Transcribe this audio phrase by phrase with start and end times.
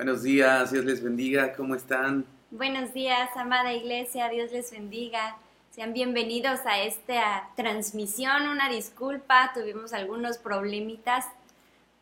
[0.00, 2.24] Buenos días, Dios les bendiga, ¿cómo están?
[2.50, 5.36] Buenos días, amada iglesia, Dios les bendiga.
[5.72, 8.48] Sean bienvenidos a esta transmisión.
[8.48, 11.26] Una disculpa, tuvimos algunos problemitas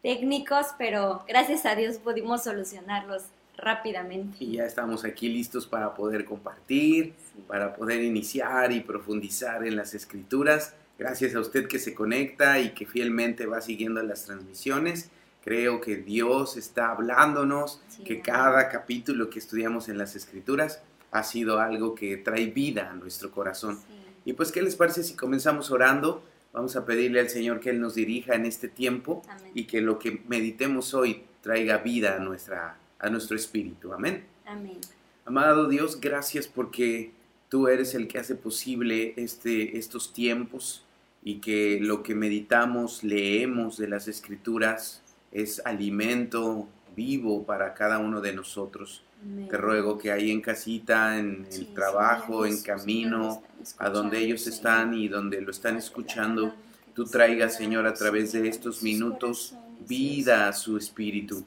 [0.01, 3.25] técnicos, pero gracias a Dios pudimos solucionarlos
[3.57, 4.45] rápidamente.
[4.45, 7.15] Y ya estamos aquí listos para poder compartir,
[7.49, 10.73] para poder iniciar y profundizar en las escrituras.
[11.01, 15.11] Gracias a usted que se conecta y que fielmente va siguiendo las transmisiones.
[15.45, 21.59] Creo que Dios está hablándonos, que cada capítulo que estudiamos en las escrituras ha sido
[21.59, 23.79] algo que trae vida a nuestro corazón.
[24.25, 26.23] Y pues, ¿qué les parece si comenzamos orando?
[26.53, 29.23] Vamos a pedirle al Señor que Él nos dirija en este tiempo
[29.55, 33.93] y que lo que meditemos hoy traiga vida a, nuestra, a nuestro espíritu.
[33.93, 34.25] Amén.
[34.45, 34.79] Amén.
[35.25, 37.13] Amado Dios, gracias porque
[37.49, 40.85] tú eres el que hace posible este, estos tiempos
[41.23, 48.21] y que lo que meditamos, leemos de las escrituras es alimento vivo para cada uno
[48.21, 49.03] de nosotros.
[49.51, 53.43] Te ruego que ahí en casita, en el trabajo, en camino,
[53.79, 56.55] a donde ellos están y donde lo están escuchando,
[56.95, 59.55] tú traigas, Señor, a través de estos minutos
[59.89, 61.45] vida a su espíritu.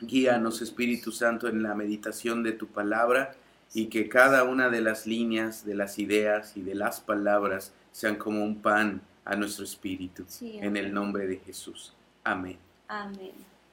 [0.00, 3.34] Guíanos, Espíritu Santo, en la meditación de tu palabra
[3.74, 8.16] y que cada una de las líneas, de las ideas y de las palabras sean
[8.16, 10.24] como un pan a nuestro espíritu.
[10.40, 11.92] en el nombre de Jesús.
[12.22, 12.63] Amén.
[12.88, 13.32] Amén.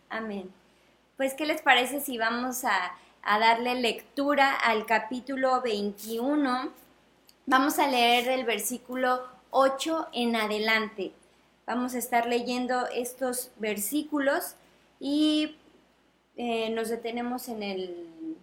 [0.09, 0.51] Amén.
[1.17, 6.71] Pues, ¿qué les parece si vamos a, darle lectura al capítulo 21?
[7.45, 11.11] Vamos a leer el versículo 8 en adelante.
[11.65, 14.55] Vamos a estar leyendo estos versículos
[14.99, 15.57] y
[16.37, 18.37] eh, nos detenemos en el,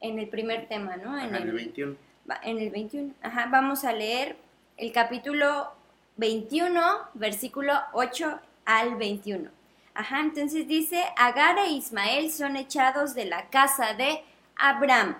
[0.00, 1.18] en el primer tema, ¿no?
[1.18, 1.96] En, el, 21.
[2.42, 3.14] En el 21.
[3.22, 4.36] Ajá, vamos a leer
[4.76, 5.72] el capítulo
[6.16, 6.80] 21,
[7.14, 9.61] versículo 8 al 21.
[9.94, 14.24] Ajá, entonces dice, Agar e Ismael son echados de la casa de
[14.56, 15.18] Abraham.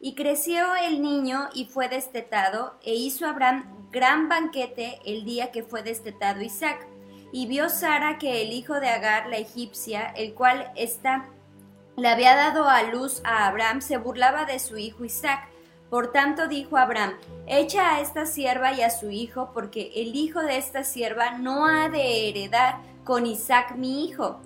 [0.00, 5.62] Y creció el niño y fue destetado, e hizo Abraham gran banquete el día que
[5.62, 6.86] fue destetado Isaac.
[7.32, 11.28] Y vio Sara que el hijo de Agar, la egipcia, el cual está,
[11.96, 15.48] le había dado a luz a Abraham, se burlaba de su hijo Isaac.
[15.88, 17.14] Por tanto dijo Abraham,
[17.46, 21.66] echa a esta sierva y a su hijo, porque el hijo de esta sierva no
[21.66, 24.40] ha de heredar con Isaac mi hijo.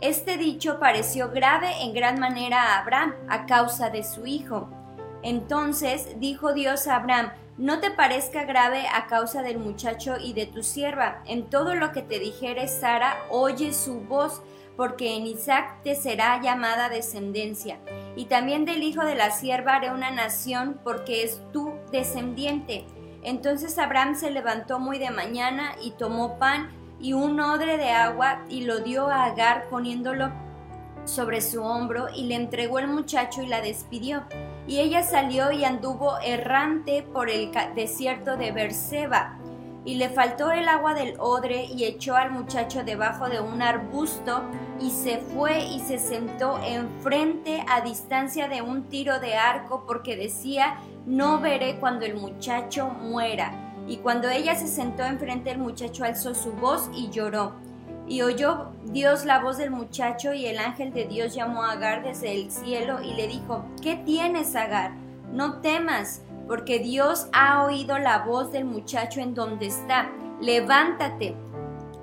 [0.00, 4.68] Este dicho pareció grave en gran manera a Abraham a causa de su hijo.
[5.22, 10.46] Entonces dijo Dios a Abraham, no te parezca grave a causa del muchacho y de
[10.46, 11.22] tu sierva.
[11.26, 14.40] En todo lo que te dijere Sara, oye su voz,
[14.76, 17.80] porque en Isaac te será llamada descendencia.
[18.14, 22.86] Y también del hijo de la sierva haré una nación, porque es tu descendiente.
[23.24, 26.70] Entonces Abraham se levantó muy de mañana y tomó pan
[27.00, 30.30] y un odre de agua y lo dio a Agar poniéndolo
[31.04, 34.24] sobre su hombro y le entregó el muchacho y la despidió.
[34.66, 39.38] Y ella salió y anduvo errante por el desierto de Berseba.
[39.84, 44.42] Y le faltó el agua del odre y echó al muchacho debajo de un arbusto
[44.80, 50.14] y se fue y se sentó enfrente a distancia de un tiro de arco porque
[50.14, 50.76] decía,
[51.06, 53.67] no veré cuando el muchacho muera.
[53.88, 57.54] Y cuando ella se sentó enfrente el muchacho alzó su voz y lloró.
[58.06, 62.02] Y oyó Dios la voz del muchacho y el ángel de Dios llamó a Agar
[62.02, 64.92] desde el cielo y le dijo, ¿qué tienes, Agar?
[65.32, 70.10] No temas, porque Dios ha oído la voz del muchacho en donde está.
[70.40, 71.34] Levántate,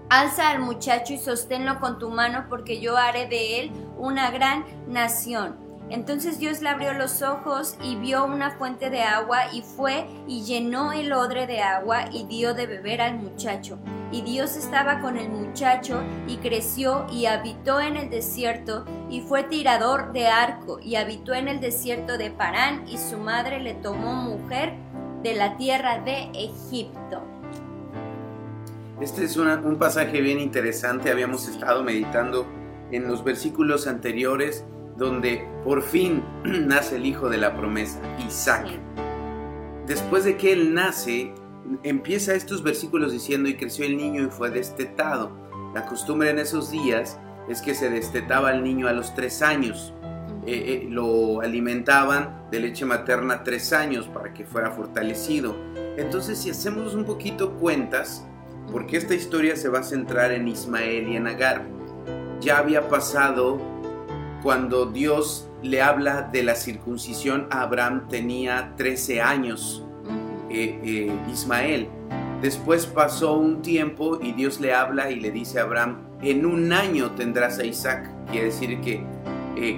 [0.09, 4.65] alza al muchacho y sosténlo con tu mano, porque yo haré de él una gran
[4.87, 5.64] nación.
[5.89, 10.43] Entonces Dios le abrió los ojos y vio una fuente de agua y fue y
[10.43, 13.77] llenó el odre de agua y dio de beber al muchacho.
[14.11, 19.43] Y Dios estaba con el muchacho y creció y habitó en el desierto y fue
[19.43, 24.15] tirador de arco y habitó en el desierto de Parán y su madre le tomó
[24.15, 24.73] mujer
[25.21, 27.21] de la tierra de Egipto.
[29.01, 32.47] Este es un pasaje bien interesante, habíamos estado meditando
[32.91, 34.63] en los versículos anteriores
[34.97, 38.67] donde por fin nace el hijo de la promesa, Isaac.
[39.87, 41.33] Después de que él nace,
[41.83, 45.31] empieza estos versículos diciendo, y creció el niño y fue destetado.
[45.73, 49.93] La costumbre en esos días es que se destetaba al niño a los tres años.
[50.47, 55.55] Eh, eh, lo alimentaban de leche materna tres años para que fuera fortalecido.
[55.97, 58.25] Entonces, si hacemos un poquito cuentas,
[58.71, 61.65] porque esta historia se va a centrar en Ismael y en Agar,
[62.39, 63.59] ya había pasado
[64.45, 69.83] cuando Dios le habla de la circuncisión, Abraham tenía 13 años,
[70.51, 71.89] eh, eh, Ismael.
[72.43, 76.73] Después pasó un tiempo y Dios le habla y le dice a Abraham, en un
[76.73, 78.07] año tendrás a Isaac.
[78.29, 79.03] Quiere decir que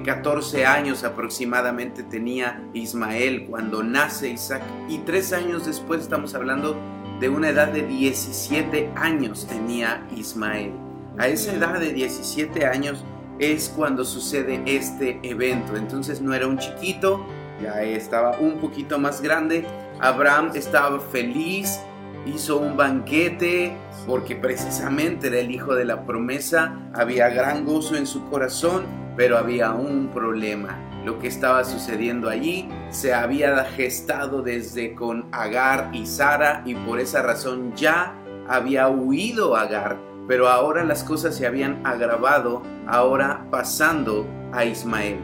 [0.03, 6.75] 14 años aproximadamente tenía Ismael cuando nace Isaac y tres años después estamos hablando
[7.21, 10.73] de una edad de 17 años tenía Ismael.
[11.17, 13.05] A esa edad de 17 años
[13.39, 15.75] es cuando sucede este evento.
[15.75, 17.25] Entonces no era un chiquito,
[17.61, 19.65] ya estaba un poquito más grande.
[19.99, 21.79] Abraham estaba feliz,
[22.25, 23.75] hizo un banquete
[24.05, 28.85] porque precisamente era el hijo de la promesa, había gran gozo en su corazón,
[29.15, 30.77] pero había un problema.
[31.03, 36.99] Lo que estaba sucediendo allí se había gestado desde con Agar y Sara y por
[36.99, 38.13] esa razón ya
[38.47, 45.19] había huido Agar, pero ahora las cosas se habían agravado, ahora pasando a Ismael.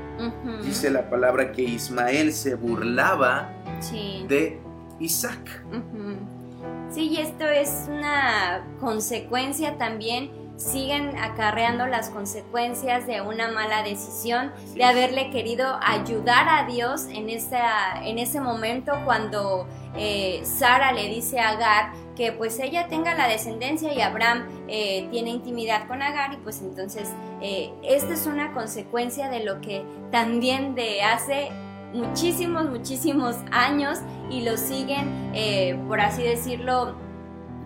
[0.63, 3.49] Dice la palabra que Ismael se burlaba
[4.27, 4.59] de
[4.99, 5.63] Isaac.
[6.91, 14.51] Sí, y esto es una consecuencia también, siguen acarreando las consecuencias de una mala decisión,
[14.75, 21.07] de haberle querido ayudar a Dios en, esa, en ese momento cuando eh, Sara le
[21.09, 26.01] dice a Agar que pues ella tenga la descendencia y Abraham eh, tiene intimidad con
[26.01, 27.09] Agar y pues entonces
[27.41, 31.51] eh, esta es una consecuencia de lo que también de hace
[31.93, 33.99] muchísimos, muchísimos años
[34.29, 36.95] y lo siguen, eh, por así decirlo,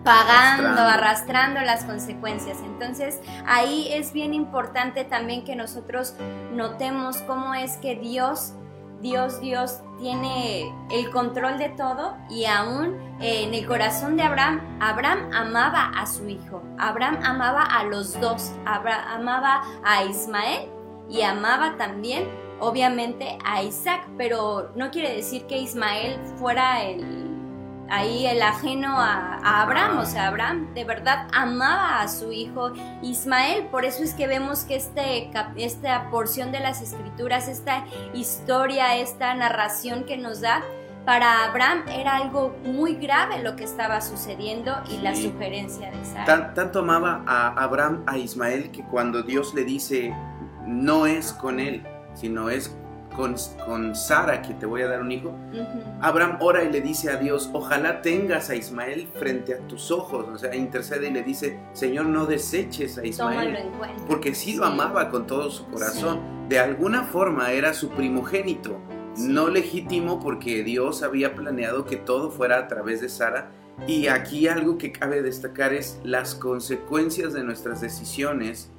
[0.04, 1.60] pagando, arrastrando.
[1.60, 2.58] las consecuencias.
[2.64, 6.14] Entonces ahí es bien importante también que nosotros
[6.52, 8.54] notemos cómo es que Dios,
[9.00, 14.60] Dios, Dios tiene el control de todo y aún eh, en el corazón de Abraham,
[14.80, 20.68] Abraham amaba a su hijo, Abraham amaba a los dos, Abraham amaba a Ismael
[21.08, 22.28] y amaba también
[22.60, 27.27] obviamente a Isaac, pero no quiere decir que Ismael fuera el
[27.90, 33.66] ahí el ajeno a, Abraham, o sea, Abraham de verdad amaba a su hijo Ismael,
[33.66, 39.34] por eso es que vemos que este, esta porción de las escrituras, esta historia, esta
[39.34, 40.62] narración que nos da,
[41.04, 46.52] para Abraham era algo muy grave lo que estaba sucediendo y la sugerencia de Sara.
[46.52, 50.14] tanto amaba a Abraham a Ismael que cuando Dios le dice,
[50.66, 51.82] no es con él,
[52.12, 52.76] sino es
[53.18, 53.34] con,
[53.66, 55.34] con Sara que te voy a dar un hijo.
[56.00, 60.26] Abraham ora y le dice a Dios, ojalá tengas a Ismael frente a tus ojos,
[60.32, 63.58] o sea, intercede y le dice, Señor, no deseches a Ismael,
[64.06, 68.78] porque sí lo amaba con todo su corazón, de alguna forma era su primogénito,
[69.18, 73.50] no legítimo porque Dios había planeado que todo fuera a través de Sara.
[73.86, 78.70] Y aquí algo que cabe destacar es las consecuencias de nuestras decisiones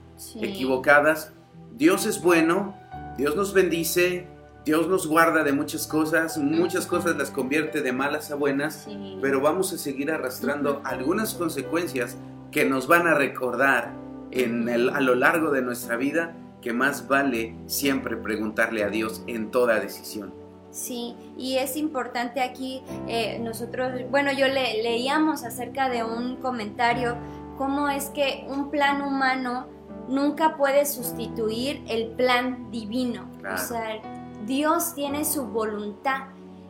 [0.41, 1.33] equivocadas.
[1.75, 2.75] Dios es bueno,
[3.19, 4.27] Dios nos bendice,
[4.63, 8.87] Dios nos guarda de muchas cosas, muchas cosas las convierte de malas a buenas,
[9.21, 12.15] pero vamos a seguir arrastrando algunas consecuencias
[12.49, 13.91] que nos van a recordar
[14.31, 19.21] en el, a lo largo de nuestra vida que más vale siempre preguntarle a Dios
[19.27, 20.33] en toda decisión.
[20.71, 27.17] Sí, y es importante aquí, eh, nosotros, bueno, yo le, leíamos acerca de un comentario,
[27.57, 29.67] cómo es que un plan humano
[30.09, 33.29] nunca puede sustituir el plan divino.
[33.53, 34.01] O sea,
[34.45, 36.23] Dios tiene su voluntad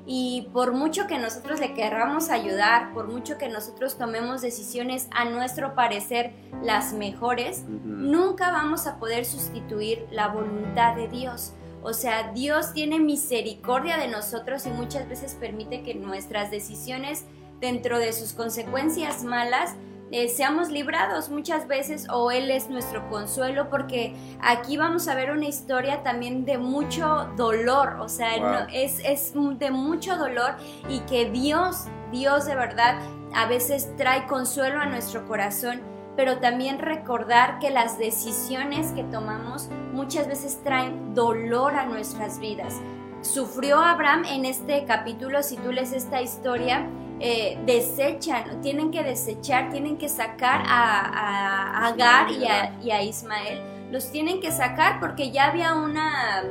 [0.05, 5.25] y por mucho que nosotros le querramos ayudar, por mucho que nosotros tomemos decisiones a
[5.25, 6.33] nuestro parecer
[6.63, 11.53] las mejores, nunca vamos a poder sustituir la voluntad de Dios.
[11.81, 17.25] O sea, Dios tiene misericordia de nosotros y muchas veces permite que nuestras decisiones
[17.61, 19.75] dentro de sus consecuencias malas
[20.11, 25.31] eh, seamos librados muchas veces o Él es nuestro consuelo porque aquí vamos a ver
[25.31, 30.55] una historia también de mucho dolor, o sea, es, es de mucho dolor
[30.89, 32.99] y que Dios, Dios de verdad,
[33.33, 35.81] a veces trae consuelo a nuestro corazón
[36.19, 42.75] pero también recordar que las decisiones que tomamos muchas veces traen dolor a nuestras vidas.
[43.21, 46.89] Sufrió Abraham en este capítulo, si tú lees esta historia,
[47.19, 53.61] eh, desechan, tienen que desechar, tienen que sacar a, Agar y a, Ismael,
[53.91, 56.43] los tienen que sacar porque ya había una,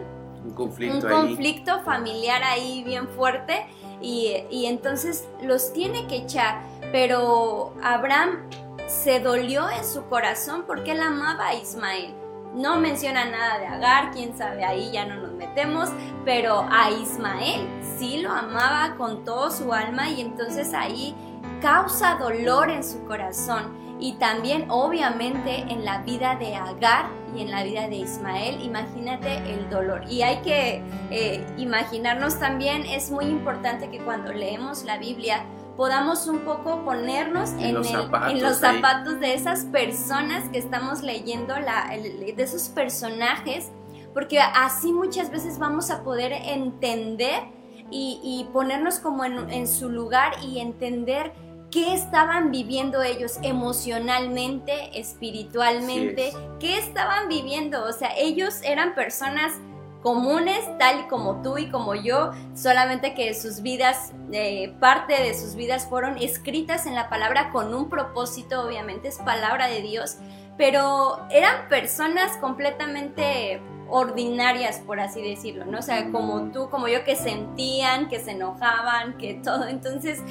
[0.44, 3.66] un conflicto, conflicto familiar ahí bien fuerte
[4.00, 8.48] y, y entonces los tiene que echar, pero Abraham
[8.86, 12.14] se dolió en su corazón porque él amaba a Ismael.
[12.58, 15.90] No menciona nada de Agar, quién sabe, ahí ya no nos metemos,
[16.24, 21.14] pero a Ismael sí lo amaba con todo su alma y entonces ahí
[21.62, 27.52] causa dolor en su corazón y también obviamente en la vida de Agar y en
[27.52, 30.02] la vida de Ismael, imagínate el dolor.
[30.10, 35.44] Y hay que eh, imaginarnos también, es muy importante que cuando leemos la Biblia,
[35.78, 37.86] podamos un poco ponernos en, los,
[38.58, 43.70] zapatos, de esas personas que estamos leyendo, la, de esos personajes,
[44.12, 47.44] porque así muchas veces vamos a poder entender
[47.92, 51.32] y, ponernos como en, en su lugar y entender
[51.70, 57.84] qué estaban viviendo ellos emocionalmente, espiritualmente, qué estaban viviendo.
[57.84, 59.52] O sea, ellos eran personas
[60.08, 65.34] comunes, tal y como tú y como yo, solamente que sus vidas, eh, parte de
[65.34, 70.16] sus vidas fueron escritas en la palabra con un propósito, obviamente es palabra de Dios,
[70.56, 73.60] pero eran personas completamente
[73.90, 75.80] ordinarias, por así decirlo, ¿no?
[75.80, 79.68] O sea, como tú, como yo, que sentían, que se enojaban, que todo.
[79.68, 80.22] Entonces,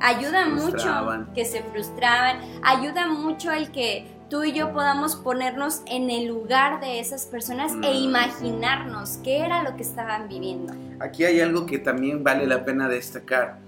[0.00, 6.10] ayuda mucho que se frustraban, ayuda mucho el que tú y yo podamos ponernos en
[6.10, 10.74] el lugar de esas personas e imaginarnos qué era lo que estaban viviendo.
[11.00, 13.58] Aquí hay algo que también vale la pena destacar.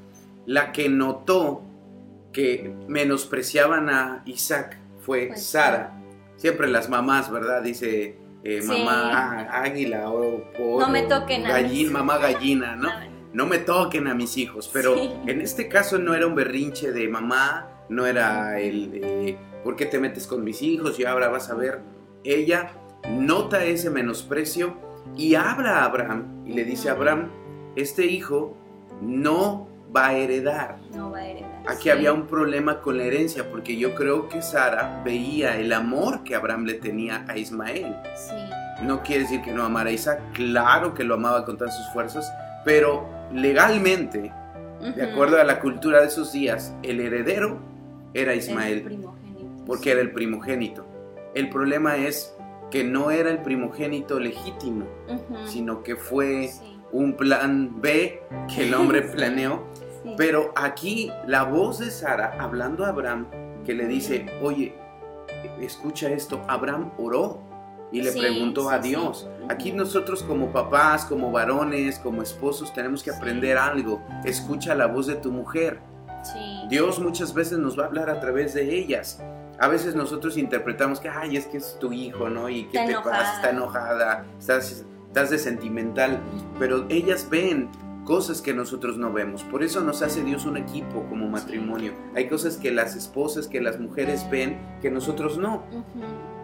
[0.47, 1.63] La que notó
[2.33, 5.95] que menospreciaban a Isaac fue pues, Sara.
[6.37, 7.63] Siempre las mamás, ¿verdad?
[7.63, 10.45] Dice eh, mamá águila o,
[10.79, 12.89] no me toquen gallina, mamá gallina, ¿no?
[13.33, 17.09] No me toquen a mis hijos, pero en este caso no era un berrinche de
[17.09, 20.99] mamá, no era el de ¿por qué te metes con mis hijos?
[20.99, 21.81] Y ahora vas a ver,
[22.25, 22.73] ella
[23.11, 24.75] nota ese menosprecio
[25.17, 27.31] y habla a Abraham y le dice a Abraham,
[27.77, 28.57] este hijo
[29.01, 30.79] no va a heredar.
[30.95, 31.63] No va a heredar.
[31.67, 36.25] Aquí había un problema con la herencia porque yo creo que Sara veía el amor
[36.25, 37.97] que Abraham le tenía a Ismael.
[38.15, 38.35] Sí.
[38.83, 41.93] No quiere decir que no amara a Isaac, claro que lo amaba con todas sus
[41.93, 42.33] fuerzas,
[42.65, 44.33] pero legalmente,
[44.95, 47.59] de acuerdo a la cultura de esos días, el heredero
[48.15, 49.07] era Ismael
[49.67, 50.87] porque era el primogénito.
[51.35, 52.35] El problema es
[52.71, 54.87] que no era el primogénito legítimo,
[55.47, 56.51] sino que fue
[56.93, 58.23] un plan B
[58.55, 59.65] que el hombre planeó.
[60.17, 63.27] Pero aquí la voz de Sara hablando a Abraham,
[63.65, 64.75] que le dice, oye,
[65.61, 67.43] escucha esto, Abraham oró
[67.93, 69.29] y le preguntó a Dios.
[69.49, 74.03] Aquí nosotros como papás, como varones, como esposos, tenemos que aprender algo.
[74.25, 75.81] Escucha la voz de tu mujer.
[76.69, 79.21] Dios muchas veces nos va a hablar a través de ellas
[79.59, 82.49] a veces nosotros interpretamos que, ay, es que es tu hijo, ¿no?
[82.49, 86.21] Y que te pasa, está enojada, estás, estás de sentimental,
[86.59, 87.69] pero ellas ven
[88.05, 89.43] cosas que nosotros no vemos.
[89.43, 91.93] Por eso nos hace Dios un equipo como matrimonio.
[92.15, 95.65] Hay cosas que las esposas, que las mujeres ven que nosotros no.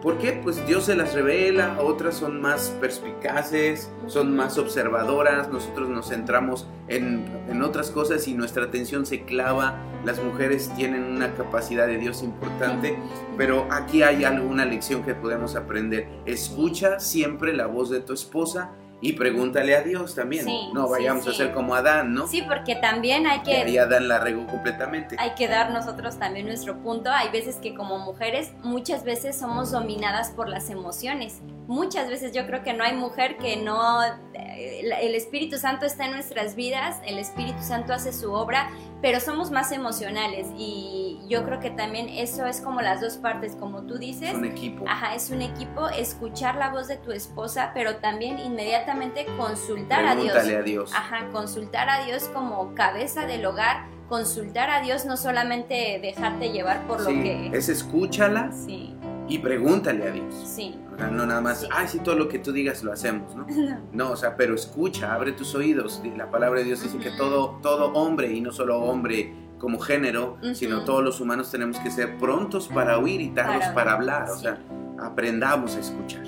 [0.05, 0.33] ¿Por qué?
[0.33, 6.67] Pues Dios se las revela, otras son más perspicaces, son más observadoras, nosotros nos centramos
[6.87, 9.79] en, en, otras cosas y nuestra atención se clava.
[10.05, 12.99] Las mujeres tienen una capacidad de Dios importante,
[13.35, 16.07] pero aquí hay alguna lección que podemos aprender.
[16.27, 20.45] Escucha siempre la voz de tu esposa y pregúntale a Dios también.
[20.73, 22.27] no vayamos a ser como Adán, ¿no?
[22.27, 23.69] Sí, porque también hay que...
[23.69, 25.15] Y Adán la regó completamente.
[25.19, 27.11] Hay que dar nosotros también nuestro punto.
[27.11, 31.41] Hay veces que como mujeres muchas veces somos dominadas por las emociones.
[31.67, 33.99] Muchas veces yo creo que no hay mujer que no...
[34.35, 38.69] El Espíritu Santo está en nuestras vidas, el Espíritu Santo hace su obra,
[39.01, 43.55] pero somos más emocionales y yo creo que también eso es como las dos partes,
[43.55, 44.29] como tú dices.
[44.29, 44.85] Es un equipo.
[44.87, 50.15] Ajá, es un equipo, escuchar la voz de tu esposa, pero también inmediatamente consultar a
[50.15, 50.35] Dios.
[50.35, 50.93] a Dios.
[50.93, 56.85] Ajá, consultar a Dios como cabeza del hogar, consultar a Dios, no solamente dejarte llevar
[56.87, 57.51] por lo que...
[57.53, 58.51] Es escúchala.
[58.51, 58.94] Sí.
[59.27, 60.33] Y pregúntale a Dios.
[60.45, 60.75] Sí.
[61.11, 63.45] no nada más, ay, sí, todo lo que tú digas lo hacemos, ¿no?
[63.91, 66.01] No, o sea, pero escucha, abre tus oídos.
[66.15, 70.37] La palabra de Dios dice que todo, todo hombre, y no solo hombre como género,
[70.53, 74.29] sino todos los humanos tenemos que ser prontos para oír y tardos para, hablar.
[74.29, 74.59] O sea,
[74.99, 76.25] aprendamos a escuchar.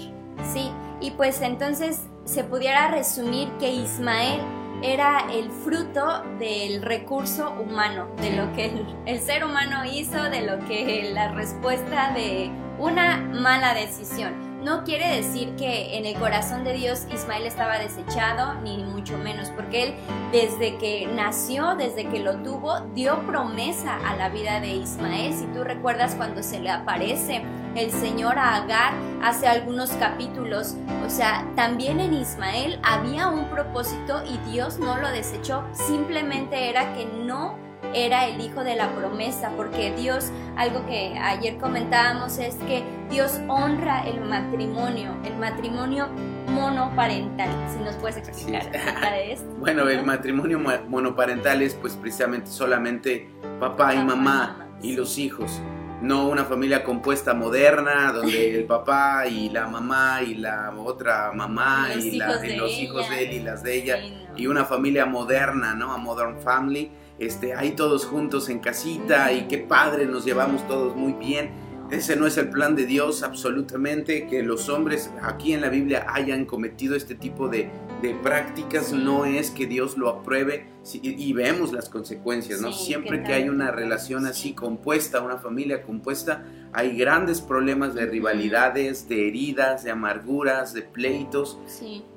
[0.53, 4.41] Sí, y pues entonces se pudiera resumir que Ismael
[4.81, 10.59] era el fruto del recurso humano, de lo que el, ser humano hizo, de lo
[10.67, 14.47] que la respuesta de una mala decisión.
[14.63, 19.49] No quiere decir que en el corazón de Dios Ismael estaba desechado, ni mucho menos,
[19.51, 19.95] porque él
[20.31, 25.33] desde que nació, desde que lo tuvo, dio promesa a la vida de Ismael.
[25.33, 27.43] Si tú recuerdas cuando se le aparece
[27.77, 34.23] el Señor a Agar hace algunos capítulos, o sea, también en Ismael había un propósito
[34.25, 37.55] y Dios no lo desechó, simplemente era que no
[37.93, 43.39] era el hijo de la promesa, porque Dios, algo que ayer comentábamos es que Dios
[43.47, 46.07] honra el matrimonio, el matrimonio
[46.47, 47.49] monoparental.
[47.71, 49.47] Si nos puedes explicar acerca de esto.
[49.59, 53.29] bueno, el matrimonio monoparental es pues precisamente solamente
[53.59, 54.63] papá, y mamá.
[54.63, 55.61] y los hijos
[56.01, 61.89] no una familia compuesta moderna donde el papá y la mamá y la otra mamá
[61.95, 62.17] y,
[62.55, 63.99] los hijos de él y las de ella
[64.37, 65.91] y una familia moderna, ¿no?
[65.91, 66.91] A modern family.
[67.19, 71.49] Este, ahí todos juntos en casita y qué padre, nos llevamos todos muy bien.
[71.89, 76.05] ese no es el plan de Dios absolutamente, que los hombres aquí en la Biblia
[76.09, 81.73] hayan cometido este tipo de, de prácticas, no es que Dios lo apruebe y, vemos
[81.73, 82.71] las consecuencias, ¿no?
[82.71, 89.09] Siempre que hay una relación así compuesta, una familia compuesta, hay grandes problemas de rivalidades,
[89.09, 91.57] de heridas, de amarguras, de pleitos.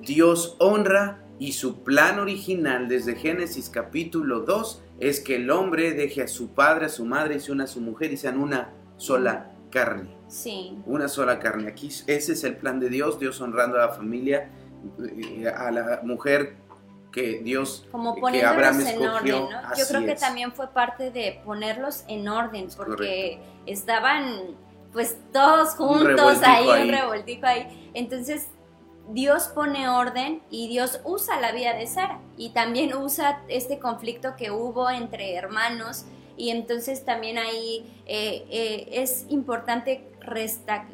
[0.03, 6.23] Dios honra y su plan original desde Génesis capítulo 2 es que el hombre deje
[6.23, 8.75] a su padre, a su madre y se una a su mujer y sean una
[8.99, 10.15] sola carne.
[10.29, 10.79] Sí.
[10.87, 11.69] Una sola carne.
[11.69, 14.51] Aquí ese es el plan de Dios, Dios honrando a la familia,
[15.57, 16.57] a la mujer
[17.13, 19.75] que Dios como ponerlos en orden, ¿no?
[19.77, 24.57] Yo creo que también fue parte de ponerlos en orden porque estaban
[24.93, 27.91] pues todos juntos ahí, ahí, un revoltijo ahí.
[27.95, 28.49] Entonces
[29.11, 34.37] Dios pone orden y Dios usa la vida de Sara y también usa este conflicto
[34.37, 36.05] que hubo entre hermanos
[36.37, 40.09] y entonces también ahí eh, eh, es importante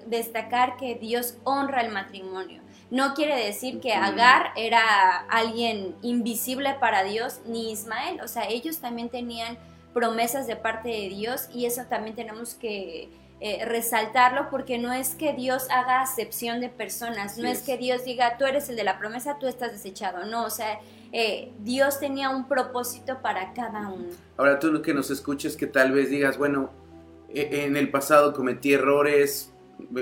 [0.07, 2.63] destacar que Dios honra el matrimonio.
[2.91, 8.79] No quiere decir que Agar era alguien invisible para Dios ni Ismael, o sea, ellos
[8.79, 9.59] también tenían
[9.93, 13.09] promesas de parte de Dios y eso también tenemos que
[13.41, 17.63] eh, resaltarlo porque no es que Dios haga acepción de personas, no es.
[17.63, 20.81] que Dios diga, tú eres el de la promesa, tú estás desechado, no, o sea,
[21.13, 24.09] eh, Dios tenía un propósito para cada uno.
[24.37, 26.71] Ahora tú lo que nos escuches que tal vez digas, bueno,
[27.29, 29.53] e, en el pasado cometí errores,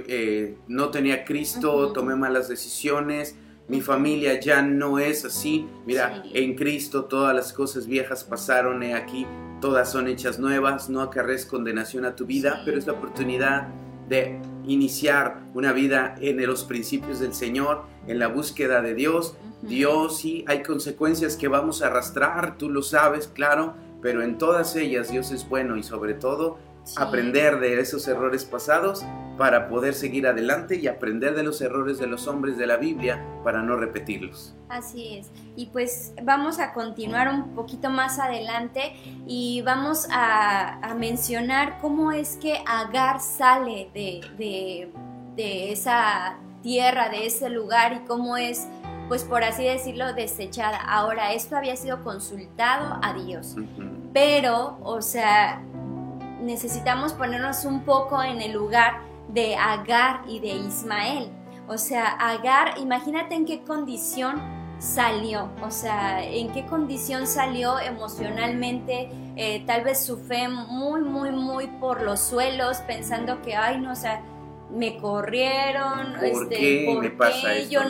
[0.06, 3.36] eh, no tenía Cristo, tomé malas decisiones,
[3.68, 5.66] mi familia ya no es así.
[5.86, 9.26] Mira, en Cristo todas las cosas viejas pasaron, he aquí,
[9.60, 13.68] todas son hechas nuevas, no acarres condenación a tu vida, pero es la oportunidad
[14.08, 19.36] de iniciar una vida en los principios del Señor, en la búsqueda de Dios.
[19.62, 24.76] Dios sí, hay consecuencias que vamos a arrastrar, tú lo sabes, claro, pero en todas
[24.76, 26.58] ellas Dios es bueno y sobre todo
[26.96, 29.04] aprender de esos errores pasados
[29.36, 33.24] para poder seguir adelante y aprender de los errores de los hombres de la Biblia
[33.42, 34.54] para no repetirlos.
[34.68, 35.30] Así es.
[35.56, 38.94] Y pues vamos a continuar un poquito más adelante
[39.26, 44.90] y vamos a, mencionar cómo es que Agar sale de,
[45.36, 48.66] esa tierra, de ese lugar y cómo es
[49.08, 50.78] pues por así decirlo, desechada.
[50.78, 53.54] Ahora, esto había sido consultado a Dios,
[54.14, 55.62] pero, o sea,
[56.44, 61.30] necesitamos ponernos un poco en el lugar de Agar y de Ismael.
[61.66, 64.40] O sea, Agar, imagínate en qué condición
[64.78, 71.30] salió, o sea, en qué condición salió emocionalmente, eh, tal vez su fe muy, muy,
[71.30, 74.22] muy por los suelos, pensando que, ay, no, o sea,
[74.70, 77.80] me corrieron, ¿Por este, qué me pasa Yo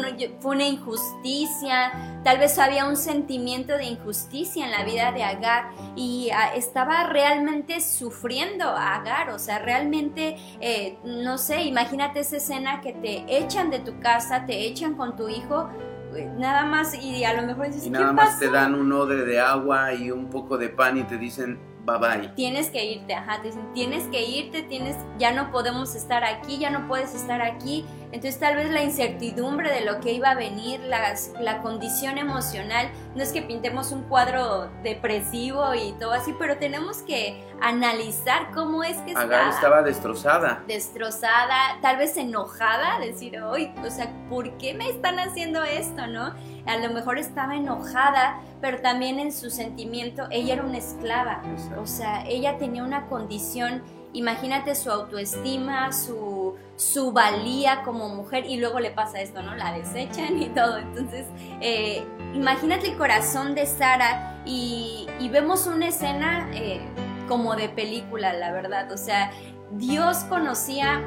[0.41, 5.71] fue una injusticia, tal vez había un sentimiento de injusticia en la vida de Agar
[5.97, 12.37] y ah, estaba realmente sufriendo a Agar, o sea, realmente, eh, no sé, imagínate esa
[12.37, 15.71] escena que te echan de tu casa, te echan con tu hijo,
[16.15, 19.25] eh, nada más y a lo mejor dices, y nada más te dan un odre
[19.25, 22.29] de agua y un poco de pan y te dicen bye bye.
[22.35, 26.59] Tienes que irte, ajá, te dicen, tienes que irte, tienes, ya no podemos estar aquí,
[26.59, 27.85] ya no puedes estar aquí.
[28.15, 32.89] Entonces tal vez la incertidumbre de lo que iba a venir, las, la condición emocional,
[33.17, 38.85] no es que pintemos un cuadro depresivo y todo así, pero tenemos que analizar cómo
[38.85, 39.49] es que estaba.
[39.51, 40.63] estaba destrozada.
[40.69, 46.35] Destrozada, tal vez enojada, decir, hoy, o sea, ¿por qué me están haciendo esto, no?
[46.67, 51.43] a lo mejor estaba enojada, pero también en su sentimiento, ella era una esclava,
[51.77, 53.83] o sea, ella tenía una condición,
[54.15, 59.55] imagínate su autoestima, su, su valía como mujer y luego le pasa esto, ¿no?
[59.55, 61.27] La desechan y todo, entonces,
[61.61, 66.81] eh, imagínate el corazón de Sara y, vemos una escena eh,
[67.29, 69.33] como de película, la verdad, o sea,
[69.73, 71.03] Dios conocía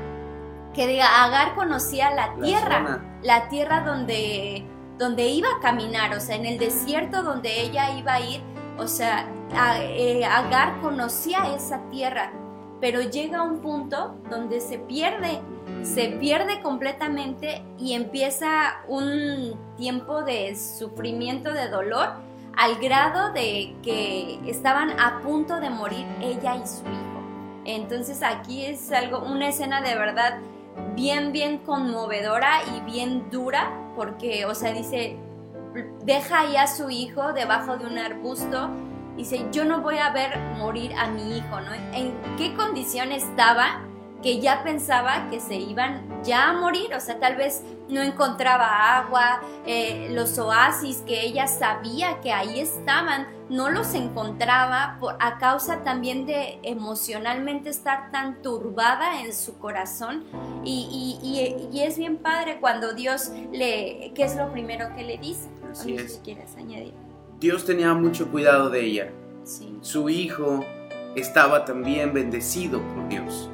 [0.74, 4.66] que diga, Agar conocía la tierra, la tierra donde
[4.98, 8.42] donde iba a caminar, o sea, en el desierto donde ella iba a ir,
[8.78, 9.28] o sea,
[9.80, 12.32] eh, Agar conocía esa tierra,
[12.80, 15.40] pero llega un punto donde se pierde,
[15.84, 22.10] se pierde completamente y empieza un tiempo de sufrimiento, de dolor,
[22.56, 27.08] al grado de que estaban a punto de morir ella y su hijo.
[27.66, 30.40] Entonces aquí es algo, una escena de verdad
[30.96, 35.18] bien, bien conmovedora y bien dura, porque, o sea, dice,
[36.04, 38.70] deja ahí a su hijo debajo de un arbusto,
[39.18, 41.74] dice, yo no voy a ver morir a mi hijo, ¿no?
[41.94, 43.82] ¿En qué condición estaba
[44.22, 48.98] que ya pensaba que se iban ya a morir, o sea, tal vez no encontraba
[48.98, 55.38] agua, eh, los oasis que ella sabía que ahí estaban, no los encontraba por, a
[55.38, 60.26] causa también de emocionalmente estar tan turbada en su corazón.
[60.64, 61.20] Y,
[61.72, 65.48] y, es bien padre cuando Dios le, ¿qué es lo primero que le dice?
[65.72, 66.20] Así es.
[66.24, 67.07] quieres añadir.
[67.40, 69.12] Dios tenía mucho cuidado de ella.
[69.82, 70.66] Su hijo
[71.16, 73.52] estaba también bendecido por Dios.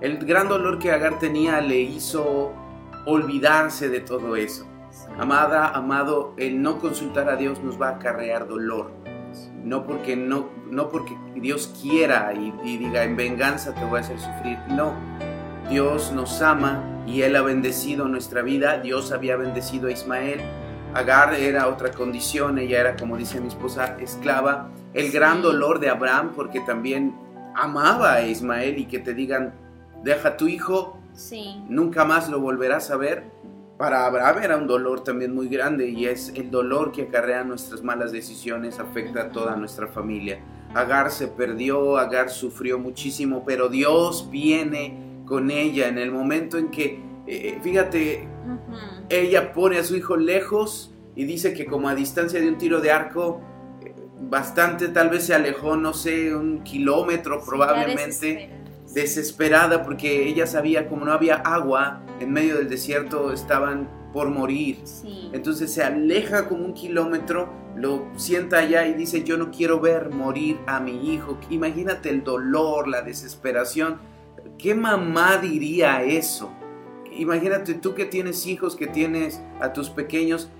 [0.00, 2.52] El gran dolor que Agar tenía le hizo
[3.06, 4.66] olvidarse de todo eso.
[5.16, 8.90] Amada, amado, el no consultar a Dios nos va a acarrear dolor.
[9.62, 14.00] No porque, no, no porque Dios quiera y, y diga en venganza te voy a
[14.00, 14.58] hacer sufrir.
[14.70, 14.92] No,
[15.70, 18.78] Dios nos ama y Él ha bendecido nuestra vida.
[18.78, 20.40] Dios había bendecido a Ismael.
[20.94, 24.70] Agar era otra condición, ella era, como dice mi esposa, esclava.
[24.92, 27.14] El gran dolor de Abraham, porque también
[27.56, 29.54] amaba a Ismael y que te digan,
[30.04, 31.00] deja tu hijo,
[31.68, 33.24] nunca más lo volverás a ver.
[33.76, 37.82] Para Abraham era un dolor también muy grande y es el dolor que acarrea nuestras
[37.82, 40.38] malas decisiones, afecta a toda nuestra familia.
[40.74, 46.70] Agar se perdió, Agar sufrió muchísimo, pero Dios viene con ella en el momento en
[46.70, 48.28] que, eh, fíjate,
[49.08, 52.80] ella pone a su hijo lejos y dice que como a distancia de un tiro
[52.80, 53.40] de arco,
[53.84, 58.50] eh, bastante tal vez se alejó, no sé, un kilómetro probablemente
[58.92, 64.78] desesperada porque ella sabía como no había agua en medio del desierto estaban por morir.
[65.32, 70.10] Entonces se aleja como un kilómetro, lo sienta allá y dice yo no quiero ver
[70.10, 71.38] morir a mi hijo.
[71.50, 73.98] Imagínate el dolor, la desesperación.
[74.56, 76.52] ¿Qué mamá diría eso?
[77.16, 80.50] Imagínate tú que tienes hijos, que tienes a tus pequeños,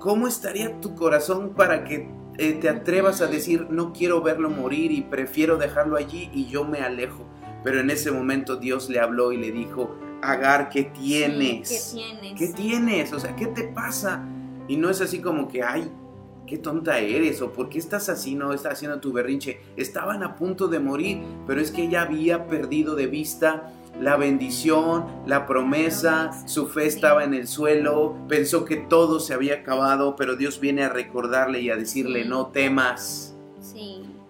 [0.00, 4.90] ¿cómo estaría tu corazón para que eh, te atrevas a decir no quiero verlo morir
[4.90, 7.26] y prefiero dejarlo allí y yo me alejo?
[7.64, 11.68] Pero en ese momento Dios le habló y le dijo, Agar, ¿qué tienes?
[11.68, 12.38] ¿Qué tienes?
[12.38, 13.12] ¿Qué tienes?
[13.12, 14.24] O sea, ¿qué te pasa?
[14.68, 15.90] Y no es así como que, ay,
[16.46, 19.60] qué tonta eres o por qué estás así, no estás haciendo tu berrinche.
[19.76, 25.06] Estaban a punto de morir, pero es que ella había perdido de vista la bendición,
[25.26, 30.36] la promesa, su fe estaba en el suelo, pensó que todo se había acabado, pero
[30.36, 33.32] Dios viene a recordarle y a decirle, no temas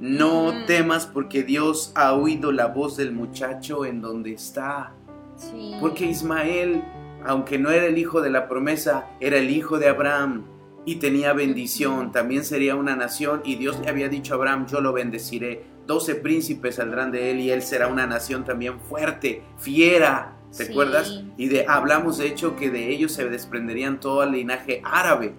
[0.02, 0.66] no mm.
[0.66, 4.94] temas porque Dios ha oído la voz del muchacho en donde está.
[5.80, 6.82] Porque Ismael,
[7.24, 10.44] aunque no era el hijo de la promesa, era el hijo de Abraham
[10.84, 12.10] y tenía bendición.
[12.10, 15.62] También sería una nación y Dios le había dicho a Abraham, yo lo bendeciré.
[15.86, 20.38] Doce príncipes saldrán de él y él será una nación también fuerte, fiera.
[20.56, 21.22] ¿Te acuerdas?
[21.38, 25.34] Y de, hablamos de hecho que de ellos se desprenderían todo el linaje árabe.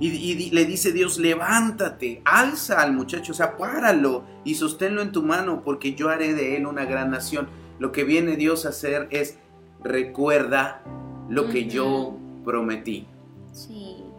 [0.00, 5.22] Y, le dice Dios, levántate, alza al muchacho, o sea, páralo y sosténlo en tu
[5.22, 7.48] mano porque yo haré de él una gran nación.
[7.78, 9.38] Lo que viene Dios a hacer es,
[9.82, 10.82] recuerda
[11.28, 13.06] lo que yo prometí.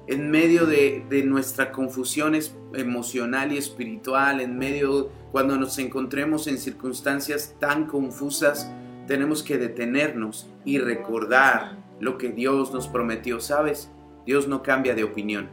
[0.08, 2.38] En medio de, de nuestra confusión
[2.74, 8.72] emocional y espiritual, en medio cuando nos encontremos en circunstancias tan confusas,
[9.08, 13.40] tenemos que detenernos y recordar lo que Dios nos prometió.
[13.40, 13.92] ¿Sabes?
[14.26, 15.50] Dios no cambia de opinión.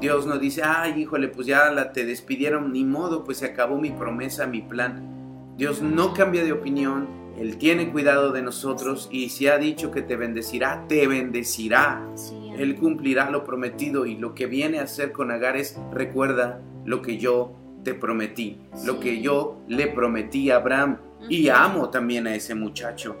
[0.00, 3.78] Dios no dice, ay, híjole, pues ya la, te despidieron, ni modo, pues se acabó
[3.78, 5.54] mi promesa, mi plan.
[5.56, 10.02] Dios no cambia de opinión, Él tiene cuidado de nosotros y si ha dicho que
[10.02, 12.06] te bendecirá, te bendecirá.
[12.56, 17.02] Él cumplirá lo prometido y lo que viene a hacer con Agar es, recuerda lo
[17.02, 22.34] que yo te prometí, lo que yo le prometí a Abraham y amo también a
[22.34, 23.16] ese muchacho.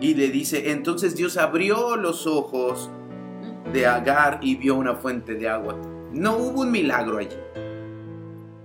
[0.00, 2.90] Y le dice, entonces Dios abrió los ojos
[3.72, 5.76] de Agar y vio una fuente de agua.
[6.12, 7.36] No hubo un milagro allí.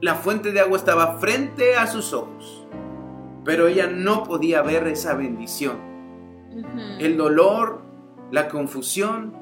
[0.01, 2.67] La fuente de agua estaba frente a sus ojos,
[3.43, 5.77] pero ella no podía ver esa bendición.
[6.99, 7.81] El dolor,
[8.31, 9.33] la confusión,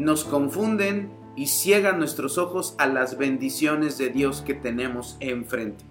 [0.00, 5.84] nos confunden y ciegan nuestros ojos a las bendiciones de Dios que tenemos enfrente.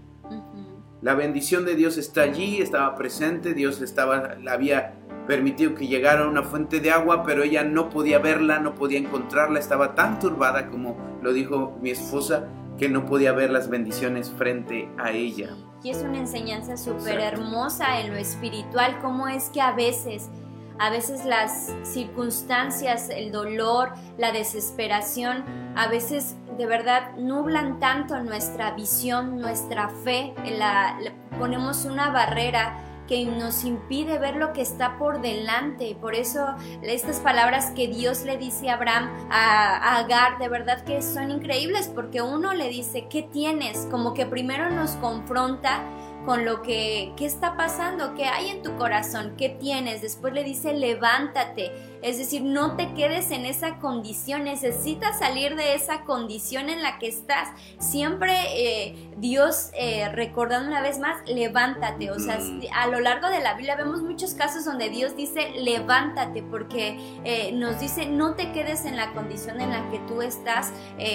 [1.02, 4.95] La bendición de Dios está allí, estaba presente, Dios estaba, la había
[5.28, 8.98] permitió que llegara a una fuente de agua, pero ella no podía verla, no podía
[8.98, 12.48] encontrarla, estaba tan turbada como lo dijo mi esposa,
[12.80, 15.56] que no podía ver las bendiciones frente a ella.
[15.84, 20.30] Y es una enseñanza súper hermosa en lo espiritual, cómo es que a veces,
[20.80, 25.44] a veces las circunstancias, el dolor, la desesperación,
[25.76, 30.34] a veces de verdad nublan tanto nuestra visión, nuestra fe,
[31.38, 35.98] ponemos una barrera que nos impide ver lo que está por delante.
[36.00, 36.46] Por eso
[36.84, 41.88] estas palabras que Dios le dice a Abraham, a, Agar, de verdad que son increíbles,
[41.88, 43.88] porque uno le dice, ¿qué tienes?
[43.89, 45.82] Como que primero nos confronta
[46.30, 48.13] con lo que, ¿qué está pasando?
[48.13, 49.34] ¿Qué hay en tu corazón?
[49.36, 50.04] ¿Qué tienes?
[50.04, 51.72] Después le dice, levántate.
[52.02, 56.98] Es decir, no te quedes en esa condición, necesitas salir de esa condición en la
[56.98, 57.50] que estás.
[57.80, 62.12] Siempre eh, Dios, eh, recordando una vez más, levántate.
[62.12, 62.40] O sea,
[62.74, 67.52] a lo largo de la Biblia vemos muchos casos donde Dios dice, levántate, porque eh,
[67.52, 70.72] nos dice, no te quedes en la condición en la que tú estás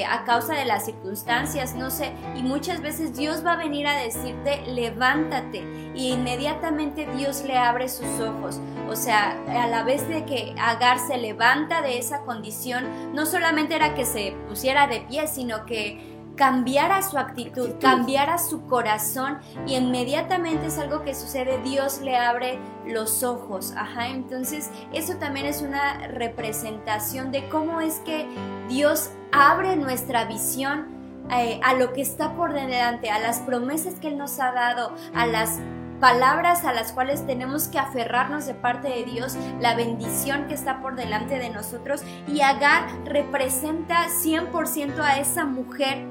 [0.08, 2.12] a causa de las circunstancias, no sé.
[2.36, 5.83] Y muchas veces Dios va a venir a decirte, levántate.
[5.94, 8.60] Y inmediatamente Dios le abre sus ojos.
[8.88, 13.76] O sea, a la vez de que Agar se levanta de esa condición, no solamente
[13.76, 19.76] era que se pusiera de pie, sino que cambiara su actitud, cambiara su corazón y
[19.76, 25.62] inmediatamente es algo que sucede, Dios le abre los ojos, ajá, entonces eso también es
[25.62, 28.26] una representación de cómo es que
[28.68, 30.86] Dios abre nuestra visión
[31.30, 34.92] eh, a lo que está por delante, a las promesas que Él nos ha dado,
[35.14, 35.58] a las
[36.04, 40.82] palabras a las cuales tenemos que aferrarnos de parte de Dios, la bendición que está
[40.82, 42.02] por delante de nosotros.
[42.28, 46.04] Y Agar representa 100% a esa mujer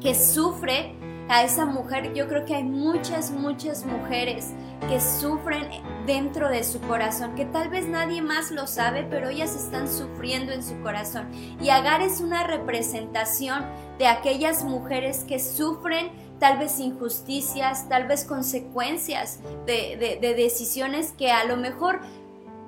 [0.00, 0.96] que sufre,
[1.28, 4.54] a esa mujer, yo creo que hay muchas, muchas mujeres
[4.88, 5.68] que sufren
[6.04, 10.50] dentro de su corazón, que tal vez nadie más lo sabe, pero ellas están sufriendo
[10.50, 11.28] en su corazón.
[11.60, 13.64] Y Agar es una representación
[13.98, 16.10] de aquellas mujeres que sufren
[16.42, 22.00] tal vez injusticias, tal vez consecuencias de, decisiones que a lo mejor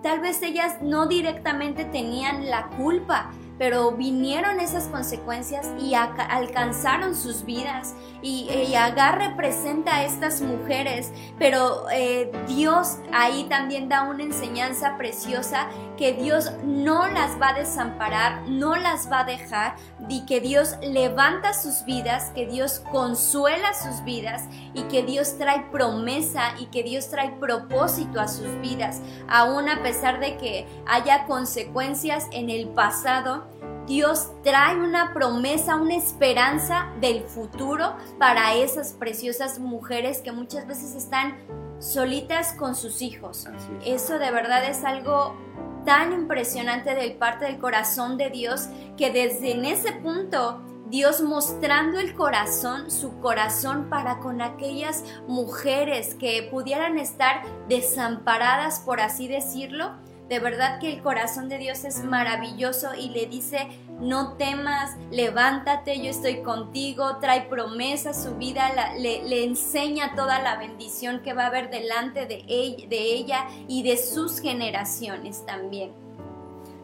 [0.01, 7.45] tal vez ellas no directamente tenían la culpa, pero vinieron esas consecuencias y alcanzaron sus
[7.45, 7.97] vidas.
[8.23, 11.11] Y, Agar representa a estas mujeres,
[11.41, 17.55] pero eh, Dios ahí también da una enseñanza preciosa que Dios no las va a
[17.55, 19.77] desamparar, no las va a dejar,
[20.09, 25.67] y que Dios levanta sus vidas, que Dios consuela sus vidas y que Dios trae
[25.71, 31.27] promesa y que Dios trae propósito a sus vidas, aún a pesar de que haya
[31.27, 33.45] consecuencias en el pasado
[33.87, 40.95] Dios trae una promesa, una esperanza del futuro para esas preciosas mujeres que muchas veces
[40.95, 41.37] están
[41.81, 43.47] solitas con sus hijos.
[43.85, 45.37] Eso de verdad es algo
[45.85, 51.99] tan impresionante del parte del corazón de Dios que desde en ese punto Dios mostrando
[51.99, 59.93] el corazón, su corazón para con aquellas mujeres que pudieran estar desamparadas, por así decirlo,
[60.29, 63.69] de verdad que el corazón de Dios es maravilloso y le dice,
[64.01, 71.21] no temas, levántate, yo estoy contigo, trae promesa su vida, le, enseña toda la bendición
[71.23, 75.93] que va a haber delante de ella, de ella y de sus generaciones también.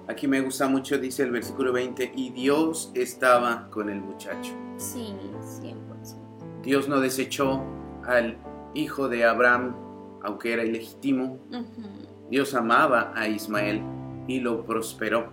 [0.09, 4.53] Aquí me gusta mucho, dice el versículo 20, y Dios estaba con el muchacho.
[4.77, 5.15] Sí,
[5.63, 6.63] 100%.
[6.63, 7.63] Dios no desechó
[8.07, 8.37] al
[8.75, 9.77] hijo de Abraham,
[10.23, 11.39] aunque era ilegítimo.
[12.29, 13.83] Dios amaba a Ismael
[14.27, 15.33] y lo prosperó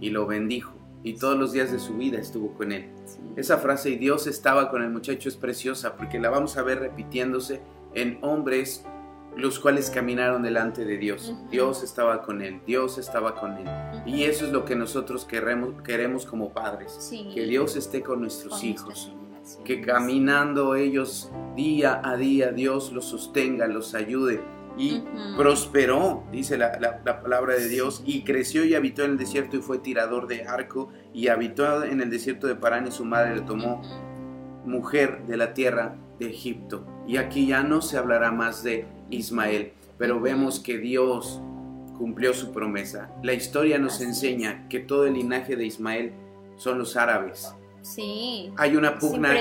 [0.00, 0.75] y lo bendijo
[1.06, 2.90] y todos los días de su vida estuvo con él.
[3.36, 6.80] Esa frase y Dios estaba con el muchacho es preciosa porque la vamos a ver
[6.80, 7.60] repitiéndose
[7.94, 8.84] en hombres
[9.36, 11.32] los cuales caminaron delante de Dios.
[11.48, 13.68] Dios estaba con él, Dios estaba con él.
[14.04, 18.64] Y eso es lo que nosotros queremos, queremos como padres, que Dios esté con nuestros
[18.64, 19.12] hijos,
[19.64, 24.40] que caminando ellos día a día Dios los sostenga, los ayude
[24.76, 25.02] y
[25.36, 29.78] prosperó, dice la, palabra de Dios, y creció y habitó en el desierto y fue
[29.78, 33.82] tirador de arco y habitó en el desierto de Parán y su madre le tomó
[34.64, 36.86] mujer de la tierra de Egipto.
[37.06, 41.40] Y aquí ya no se hablará más de Ismael, pero vemos que Dios
[41.96, 43.10] cumplió su promesa.
[43.22, 46.12] La historia nos enseña que todo el linaje de Ismael
[46.56, 47.54] son los árabes.
[47.80, 48.52] Sí.
[48.56, 49.34] Hay una pugna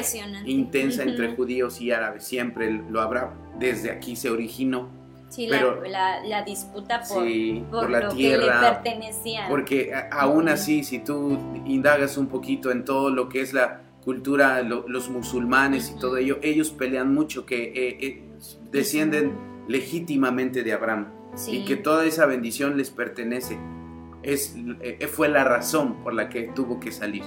[0.45, 7.01] intensa entre judíos y árabes, siempre lo habrá, desde aquí se originó Sí, la, disputa
[7.01, 9.47] por, la lo tierra, que le pertenecía.
[9.49, 14.61] Porque aún así, si tú indagas un poquito en todo lo que es la cultura,
[14.61, 18.23] los musulmanes y todo ello, ellos pelean mucho que eh, eh,
[18.71, 19.35] descienden
[19.67, 21.07] legítimamente de Abraham
[21.47, 23.57] y que toda esa bendición les pertenece.
[24.21, 27.23] Es, eh, fue la razón por la que tuvo que salir.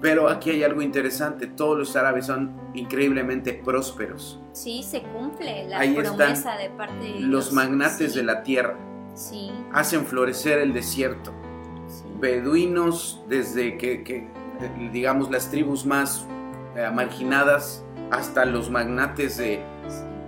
[0.00, 4.40] Pero aquí hay algo interesante, todos los árabes son increíblemente prósperos.
[4.52, 7.22] Sí, se cumple la promesa de parte de Dios.
[7.22, 8.76] Los magnates de la tierra
[9.14, 9.50] sí.
[9.72, 11.32] hacen florecer el desierto.
[12.18, 14.28] Beduinos desde que,
[14.90, 16.26] digamos, las tribus más
[16.76, 19.62] eh, marginadas hasta los magnates de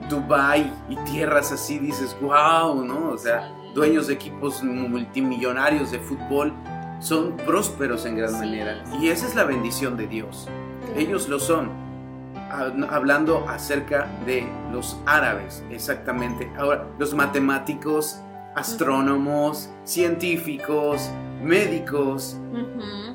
[0.09, 3.11] Dubai y tierras así, dices, wow, ¿no?
[3.11, 6.53] O sea, dueños de equipos multimillonarios de fútbol
[7.03, 8.83] son prósperos en gran manera.
[9.01, 10.49] Y esa es la bendición de Dios.
[10.97, 11.71] Ellos lo son.
[12.91, 16.51] hablando acerca de los árabes, exactamente.
[16.57, 18.21] Ahora, los matemáticos,
[18.55, 21.11] astrónomos, científicos,
[21.43, 22.37] médicos,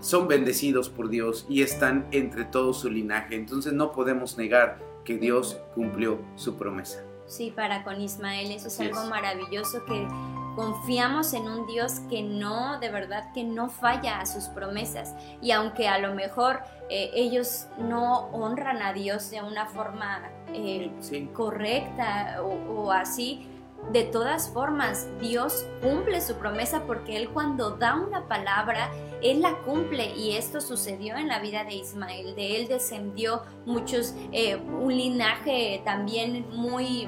[0.02, 3.36] son bendecidos por Dios y están entre todo su linaje.
[3.36, 7.04] Entonces no podemos negar que Dios cumplió su promesa.
[7.28, 10.08] Sí, para con Ismael eso es algo maravilloso que
[10.58, 15.14] confiamos en un Dios que no, de verdad que no falla a sus promesas.
[15.40, 20.92] Y aunque a lo mejor eh, ellos no honran a Dios de una forma eh,
[21.32, 23.48] correcta o, así,
[23.94, 28.90] de todas formas, Dios cumple su promesa porque Él cuando da una palabra,
[29.22, 32.36] Él la cumple y esto sucedió en la vida de Ismael.
[32.36, 37.08] De Él descendió muchos, eh, un linaje también muy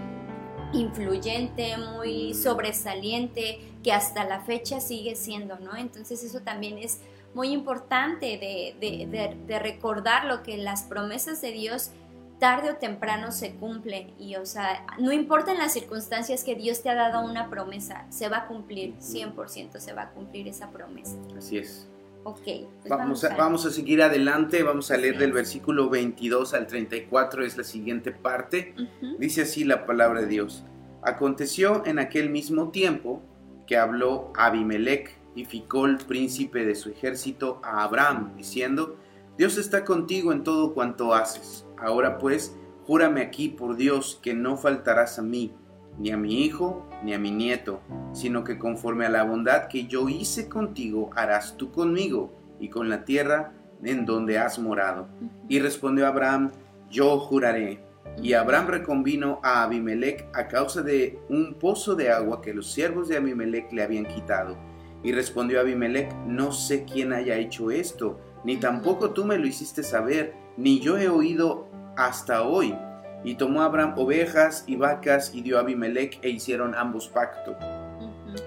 [0.73, 5.75] influyente, muy sobresaliente, que hasta la fecha sigue siendo, ¿no?
[5.75, 6.99] Entonces eso también es
[7.33, 11.91] muy importante de, recordar lo que las promesas de Dios
[12.39, 16.81] tarde o temprano se cumplen y o sea, no importa en las circunstancias que Dios
[16.81, 20.69] te ha dado una promesa, se va a cumplir, 100% se va a cumplir esa
[20.69, 21.17] promesa.
[21.37, 21.85] Así es.
[22.23, 22.41] Ok.
[22.43, 27.45] Pues vamos, a, vamos a seguir adelante, vamos a leer del versículo 22 al 34,
[27.45, 28.75] es la siguiente parte.
[29.17, 30.65] Dice así la palabra de Dios.
[31.01, 33.21] Aconteció en aquel mismo tiempo
[33.65, 38.97] que habló Abimelech y Ficol, príncipe de su ejército, a Abraham, diciendo,
[39.37, 41.65] Dios está contigo en todo cuanto haces.
[41.77, 42.55] Ahora pues,
[42.85, 45.53] júrame aquí por Dios que no faltarás a mí,
[45.99, 47.81] ni a mi hijo, ni a mi nieto,
[48.13, 52.89] sino que conforme a la bondad que yo hice contigo, harás tú conmigo y con
[52.89, 55.07] la tierra en donde has morado.
[55.47, 56.51] Y respondió Abraham,
[56.89, 57.83] yo juraré.
[58.21, 63.07] Y Abraham reconvino a Abimelech a causa de un pozo de agua que los siervos
[63.07, 64.57] de Abimelech le habían quitado.
[65.03, 69.83] Y respondió Abimelech, no sé quién haya hecho esto, ni tampoco tú me lo hiciste
[69.83, 72.75] saber, ni yo he oído hasta hoy.
[73.23, 77.57] Y tomó Abraham ovejas y vacas y dio a Abimelech e hicieron ambos pacto.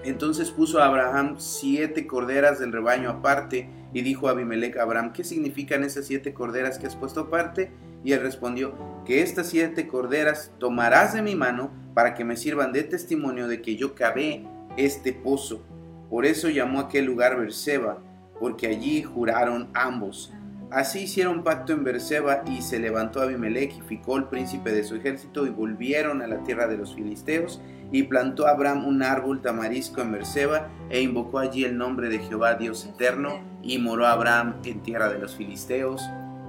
[0.03, 5.13] Entonces puso a Abraham siete corderas del rebaño aparte y dijo a Abimelech a Abraham,
[5.13, 7.71] ¿qué significan esas siete corderas que has puesto aparte?
[8.03, 8.73] Y él respondió,
[9.05, 13.61] que estas siete corderas tomarás de mi mano para que me sirvan de testimonio de
[13.61, 14.45] que yo cavé
[14.77, 15.61] este pozo.
[16.09, 17.99] Por eso llamó aquel lugar Berseba,
[18.39, 20.33] porque allí juraron ambos.
[20.73, 25.45] Así hicieron pacto en Berseba y se levantó Abimelech y Ficol, príncipe de su ejército,
[25.45, 27.61] y volvieron a la tierra de los filisteos.
[27.91, 32.55] Y plantó Abraham un árbol tamarisco en Berseba e invocó allí el nombre de Jehová
[32.55, 33.39] Dios eterno.
[33.61, 36.01] Y moró Abraham en tierra de los filisteos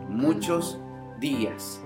[0.09, 0.81] muchos
[1.21, 1.83] días.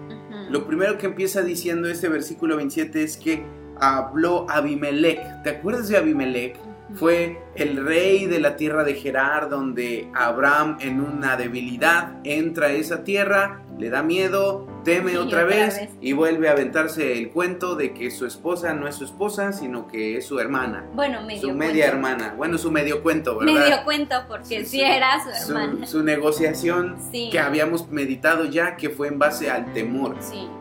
[0.48, 3.44] Lo primero que empieza diciendo este versículo 27 es que
[3.80, 5.42] habló Abimelech.
[5.42, 6.67] ¿Te acuerdas de Abimelech?
[6.94, 12.72] Fue el rey de la tierra de Gerar, donde Abraham en una debilidad entra a
[12.72, 17.92] esa tierra, le da miedo, teme otra, vez, y vuelve a aventarse el cuento de
[17.92, 20.86] que su esposa no es su esposa, sino que es su hermana.
[20.94, 22.34] Bueno, medio Su media hermana.
[22.36, 23.54] Bueno, su medio cuento, ¿verdad?
[23.54, 25.86] Medio cuento, porque sí, era su hermana.
[25.86, 30.16] Su, negociación que habíamos meditado ya, que fue en base al temor.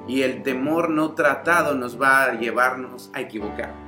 [0.08, 3.88] Y el temor no tratado nos va a llevarnos a equivocar.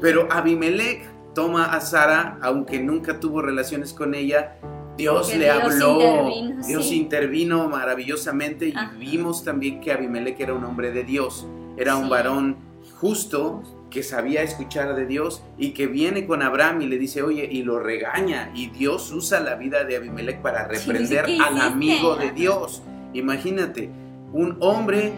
[0.00, 4.56] Pero Abimelech toma a Sara, aunque nunca tuvo relaciones con ella,
[4.96, 6.30] Dios le habló,
[6.66, 12.08] Dios intervino maravillosamente y vimos también que Abimelech era un hombre de Dios, era un
[12.08, 12.56] varón
[13.00, 17.48] justo que sabía escuchar de Dios y que viene con Abraham y le dice, oye,
[17.50, 22.32] y lo regaña y Dios usa la vida de Abimelech para reprender al amigo de
[22.32, 22.82] Dios.
[23.12, 23.90] Imagínate,
[24.32, 25.12] un hombre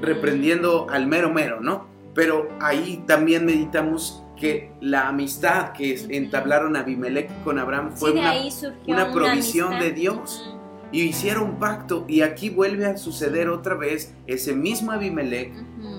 [0.00, 1.86] reprendiendo al mero mero, ¿no?
[2.14, 9.78] Pero ahí también meditamos que la amistad que entablaron Abimelech con Abraham fue una, provisión
[9.78, 10.50] de Dios.
[10.92, 15.52] Y hicieron un pacto y aquí vuelve a suceder otra vez ese mismo Abimelech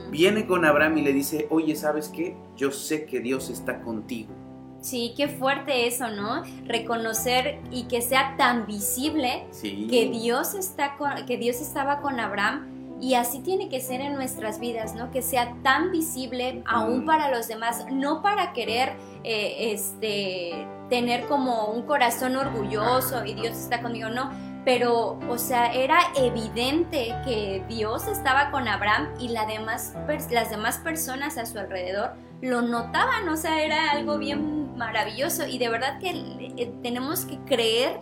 [0.10, 2.38] viene con Abraham y le dice, oye, ¿sabes qué?
[2.56, 4.34] Yo sé que Dios está contigo.
[4.80, 6.44] Sí, qué fuerte eso, ¿no?
[6.66, 10.96] Reconocer y que sea tan visible que Dios está
[11.26, 12.75] que Dios estaba con Abraham
[13.06, 15.12] y así tiene que ser en nuestras vidas, ¿no?
[15.12, 21.66] Que sea tan visible aún para los demás, no para querer eh, este, tener como
[21.66, 24.32] un corazón orgulloso y Dios está conmigo, no.
[24.66, 29.94] Pero, o sea, era evidente que Dios estaba con Abraham y la demás,
[30.32, 35.46] las demás personas a su alrededor lo notaban, o sea, era algo bien maravilloso.
[35.46, 36.10] Y de verdad que
[36.58, 38.00] eh, tenemos que creer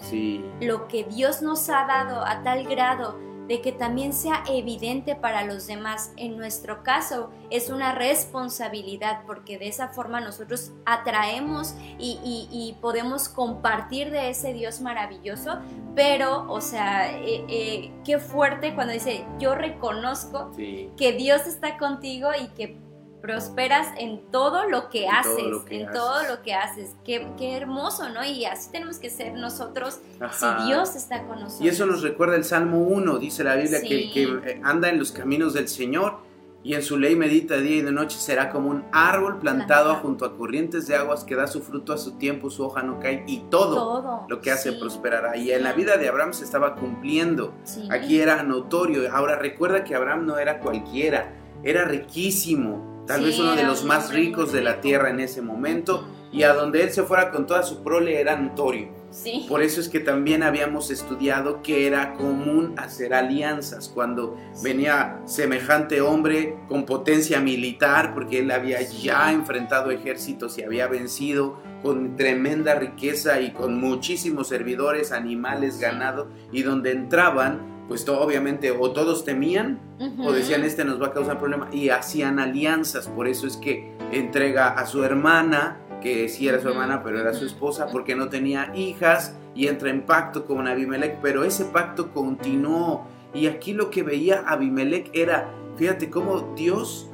[0.62, 5.44] lo que Dios nos ha dado a tal grado de que también sea evidente para
[5.44, 6.14] los demás.
[6.18, 14.10] En nuestro caso es una responsabilidad porque de esa forma nosotros atraemos y, podemos compartir
[14.12, 15.60] de ese Dios maravilloso,
[15.96, 22.30] pero, o sea, eh, eh, qué fuerte cuando dice, yo reconozco que Dios está contigo
[22.40, 22.83] y que
[23.24, 26.94] prosperas en todo lo que haces, en todo lo que haces.
[27.06, 28.22] Qué, hermoso, ¿no?
[28.26, 30.00] Y así tenemos que ser nosotros
[30.34, 31.62] si Dios está con nosotros.
[31.62, 35.00] Y eso nos recuerda el Salmo 1, dice la Biblia, que, que eh, anda en
[35.00, 36.18] los caminos del Señor
[36.66, 40.26] y en su ley medita día y de noche, será como un árbol plantado junto
[40.26, 43.24] a corrientes de aguas que da su fruto a su tiempo, su hoja no cae
[43.26, 45.38] y todo, lo que hace prosperará.
[45.38, 47.54] Y en la vida de Abraham se estaba cumpliendo.
[47.90, 49.10] Aquí era notorio.
[49.14, 51.32] Ahora recuerda que Abraham no era cualquiera,
[51.64, 56.08] era riquísimo tal vez uno de los más ricos de la tierra en ese momento,
[56.32, 58.90] y a donde él se fuera con toda su prole era notorio.
[59.12, 59.46] Sí.
[59.48, 66.02] Por eso es que también habíamos estudiado que era común hacer alianzas cuando venía semejante
[66.02, 72.74] hombre con potencia militar, porque él había ya enfrentado ejércitos y había vencido con tremenda
[72.74, 79.26] riqueza y con muchísimos servidores, animales, ganado, y donde entraban pues todo, obviamente o todos
[79.26, 79.80] temían
[80.20, 83.92] o decían este nos va a causar problema y hacían alianzas, por eso es que
[84.12, 88.30] entrega a su hermana, que sí era su hermana pero era su esposa porque no
[88.30, 93.06] tenía hijas y entra en pacto con Abimelech, pero ese pacto continuó.
[93.34, 97.10] Y aquí lo que veía Abimelech era, fíjate cómo Dios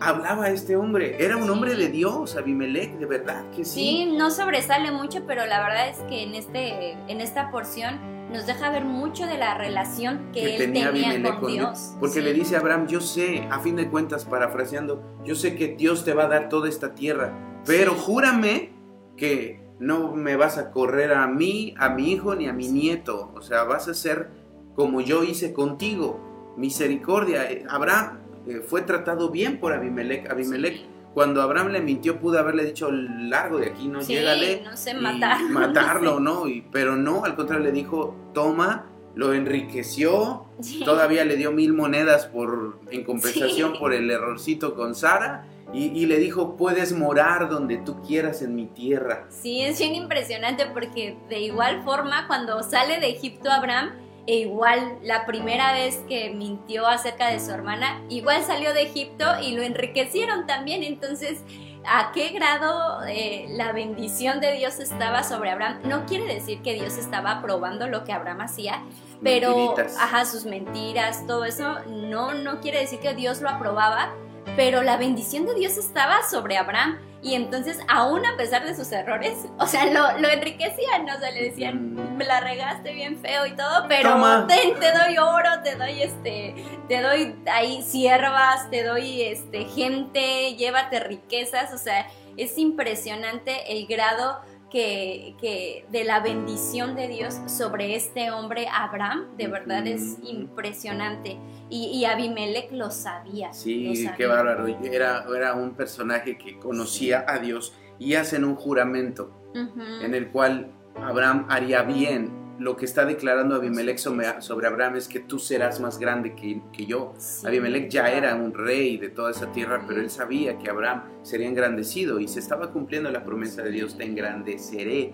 [0.00, 1.16] hablaba a este hombre.
[1.18, 3.80] Era un hombre de Dios, Abimelech, de verdad que sí.
[3.80, 7.98] Sí, no sobresale mucho, pero la verdad es que en, este, en esta porción
[8.32, 11.94] nos deja ver mucho de la relación que, él tenía, con, Dios.
[11.98, 15.68] Porque le dice a Abraham, yo sé, a fin de cuentas, parafraseando, yo sé que
[15.68, 17.32] Dios te va a dar toda esta tierra,
[17.64, 18.72] pero júrame
[19.16, 23.32] que no me vas a correr a mí, a mi hijo, ni a mi nieto.
[23.34, 24.30] O sea, vas a ser
[24.74, 26.24] como yo hice contigo.
[26.56, 27.48] Misericordia.
[27.68, 28.18] Abraham
[28.48, 30.28] eh, fue tratado bien por Abimelech.
[30.30, 34.16] Abimelech cuando Abraham le mintió, pudo haberle dicho largo de aquí, no sí,
[34.64, 36.46] no sé, matar, matarlo, ¿no?
[36.46, 40.46] Y, pero no, al contrario, le dijo, toma, lo enriqueció,
[40.84, 45.44] todavía le dio mil monedas por, en compensación por el errorcito con Sara.
[45.72, 49.26] Y, y, le dijo, puedes morar donde tú quieras en mi tierra.
[49.28, 53.90] Sí, es bien impresionante porque de igual forma cuando sale de Egipto Abraham,
[54.28, 59.24] e igual la primera vez que mintió acerca de su hermana, igual salió de Egipto
[59.40, 60.82] y lo enriquecieron también.
[60.82, 61.40] Entonces,
[61.86, 65.80] ¿a qué grado eh, la bendición de Dios estaba sobre Abraham?
[65.84, 68.82] No quiere decir que Dios estaba aprobando lo que Abraham hacía,
[69.22, 74.12] pero, ajá, sus mentiras, todo eso, no, no quiere decir que Dios lo aprobaba,
[74.56, 76.98] pero la bendición de Dios estaba sobre Abraham.
[77.20, 81.16] Y entonces, aún a pesar de sus errores, o sea, lo, lo enriquecían, ¿no?
[81.16, 82.16] O sea, le decían, mm.
[82.16, 86.54] me la regaste bien feo y todo, pero te, doy oro, te doy este,
[86.88, 92.06] te doy ahí siervas, te doy este gente, llévate riquezas, o sea,
[92.36, 94.40] es impresionante el grado
[94.70, 101.38] que, de la bendición de Dios sobre este hombre Abraham, de verdad es impresionante.
[101.70, 103.52] Y, y Abimelech lo sabía.
[103.52, 104.66] Sí, qué bárbaro.
[104.82, 110.70] Era, era un personaje que conocía a Dios y hacen un juramento en el cual
[110.96, 114.26] Abraham haría bien lo que está declarando Abimelech sobre,
[114.66, 117.14] Abraham es que tú serás más grande que, yo.
[117.44, 121.46] Abimelech ya era un rey de toda esa tierra, pero él sabía que Abraham sería
[121.46, 125.12] engrandecido y se estaba cumpliendo la promesa de Dios, te engrandeceré,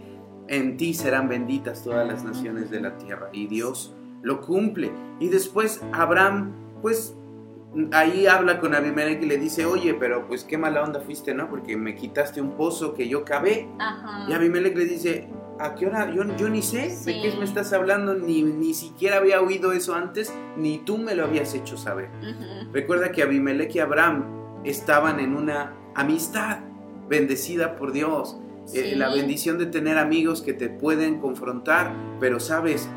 [0.49, 3.29] en ti serán benditas todas las naciones de la tierra.
[3.33, 3.95] Y Dios
[4.25, 4.91] lo cumple.
[5.20, 6.53] Y después Abraham,
[6.83, 7.14] pues
[7.93, 11.49] ahí habla con Abimelech y le dice, oye, pero pues qué mala onda fuiste, ¿no?
[11.49, 13.68] Porque me quitaste un pozo que yo cavé.
[14.29, 15.29] Y Abimelech le dice,
[15.61, 16.12] ¿a qué hora?
[16.12, 19.95] Yo, yo ni sé de qué me estás hablando, ni, ni siquiera había oído eso
[19.95, 22.09] antes, ni tú me lo habías hecho saber.
[22.72, 24.25] Recuerda que Abimelech y Abraham
[24.64, 26.61] estaban en una amistad
[27.09, 28.39] bendecida por Dios.
[28.72, 32.89] Eh, la bendición de tener amigos que te pueden confrontar, pero sabes,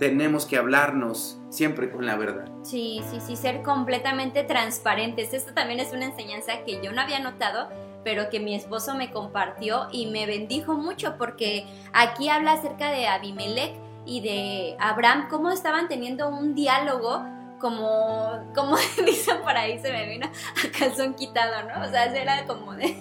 [0.00, 2.50] tenemos que hablarnos siempre con la verdad.
[2.62, 5.32] Sí, sí, sí, ser completamente transparentes.
[5.32, 7.68] Esto también es una enseñanza que yo no había notado
[8.02, 13.06] pero que mi esposo me compartió y me bendijo mucho porque aquí habla acerca de
[13.06, 13.74] Abimelech
[14.06, 17.22] y de Abraham, cómo estaban teniendo un diálogo
[17.60, 21.84] como, como dicen por ahí, se me vino a calzón quitado, ¿no?
[21.84, 22.96] O sea, era como de...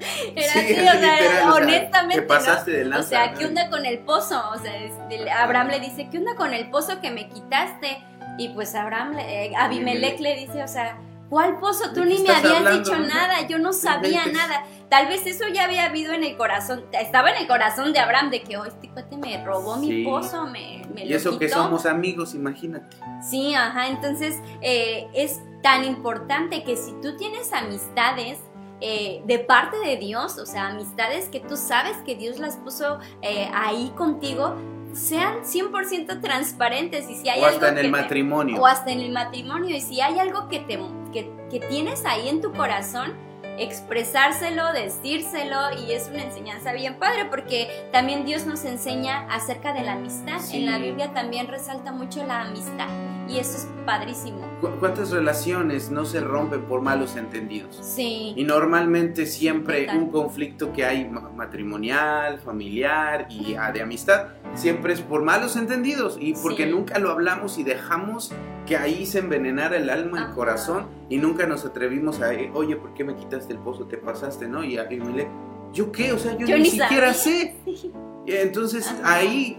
[0.36, 2.22] Era así, o sea, honestamente.
[2.22, 2.98] pasaste ¿no?
[3.00, 4.42] o sea, ¿qué onda con el pozo?
[4.54, 8.02] O sea, Abraham le dice, ¿qué onda con el pozo que me quitaste?
[8.38, 10.98] Y pues Abraham, eh, Abimelech le dice, o sea,
[11.28, 11.92] ¿Cuál pozo?
[11.94, 12.78] Tú ¿De ni me habías hablando?
[12.82, 14.64] dicho nada, yo no sabía nada.
[14.88, 18.30] Tal vez eso ya había habido en el corazón, estaba en el corazón de Abraham,
[18.30, 19.86] de que, oh, este cuate me robó Sí.
[19.86, 21.62] mi pozo, me, me Y lo eso que quitó".
[21.62, 22.96] somos amigos, imagínate.
[23.22, 28.40] Sí, ajá, entonces eh, es tan importante que si tú tienes amistades
[28.80, 32.98] eh, de parte de Dios, o sea, amistades que tú sabes que Dios las puso
[33.22, 34.54] eh, ahí contigo,
[34.92, 38.60] sean 100% transparentes y si hay o hasta algo en el te- matrimonio.
[38.60, 39.76] o hasta en el matrimonio.
[39.76, 40.78] Y si hay algo que, te,
[41.12, 43.14] que, que tienes ahí en tu corazón,
[43.58, 45.56] expresárselo, decírselo
[45.86, 50.40] y es una enseñanza bien padre porque también Dios nos enseña acerca de la amistad.
[50.40, 50.58] Sí.
[50.58, 52.88] En la Biblia también resalta mucho la amistad
[53.30, 54.40] y eso es padrísimo.
[54.60, 57.78] ¿Cu- ¿Cuántas relaciones no se rompen por malos entendidos?
[57.80, 58.34] Sí.
[58.36, 59.98] Y normalmente siempre Total.
[59.98, 66.18] un conflicto que hay ma- matrimonial, familiar y de amistad, siempre es por malos entendidos
[66.20, 66.70] y porque Sí.
[66.70, 68.32] nunca lo hablamos y dejamos
[68.66, 70.34] que ahí se envenenara el alma, el Ajá.
[70.34, 73.86] corazón y nunca nos atrevimos a, eh, oye, ¿por qué me quitaste el pozo?
[73.86, 74.62] Te pasaste, ¿no?
[74.64, 75.28] Y a Abimelech,
[75.72, 76.12] ¿yo qué?
[76.12, 77.56] O sea, yo, Yo ni, ni siquiera sé.
[78.26, 79.14] Entonces Ajá.
[79.14, 79.58] ahí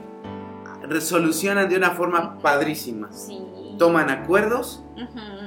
[0.83, 3.11] resolucionan de una forma padrísima.
[3.11, 3.39] Sí.
[3.81, 4.83] Toman acuerdos,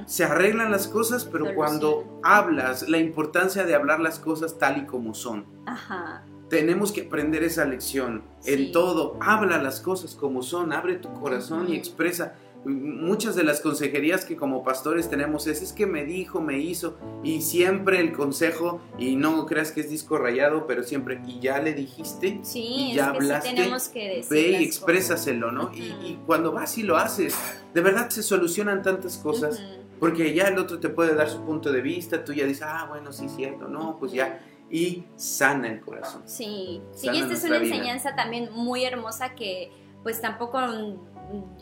[0.06, 4.86] se arreglan las cosas, pero cuando hablas, la importancia de hablar las cosas tal y
[4.86, 5.46] como son.
[5.66, 6.24] Ajá.
[6.50, 8.52] Tenemos que aprender esa lección Sí.
[8.54, 9.16] en todo.
[9.20, 12.34] Habla las cosas como son, abre tu corazón y expresa.
[12.64, 16.96] Muchas de las consejerías que como pastores tenemos es, es que me dijo, me hizo,
[17.22, 21.60] y siempre el consejo, y no creas que es disco rayado, pero siempre, y ya
[21.60, 25.52] le dijiste, Sí, y es ya que sí hablaste, tenemos que decir ve y exprésaselo,
[25.52, 25.64] ¿no?
[25.64, 25.74] Ujú.
[25.76, 27.34] Y, y cuando vas y lo haces,
[27.74, 29.60] de verdad se solucionan tantas cosas.
[29.60, 29.84] Ujú.
[30.00, 32.86] Porque ya el otro te puede dar su punto de vista, tú ya dices, ah,
[32.88, 34.40] bueno, sí, cierto, no, pues ya.
[34.70, 36.22] Y sana el corazón.
[36.26, 37.74] Sí, sí, y esta es una vida.
[37.74, 39.70] enseñanza también muy hermosa que
[40.02, 40.58] pues tampoco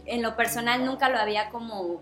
[0.07, 2.01] en lo personal nunca lo había como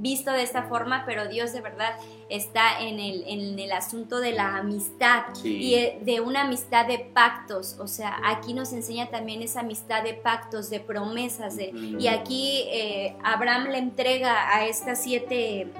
[0.00, 1.96] visto de esta forma, pero Dios de verdad
[2.30, 5.56] está en el, en el asunto de la amistad Sí.
[5.56, 10.04] y eh, de una amistad de pactos, o sea, aquí nos enseña también esa amistad
[10.04, 15.72] de pactos, de promesas, de, y aquí eh, Abraham le entrega a estas siete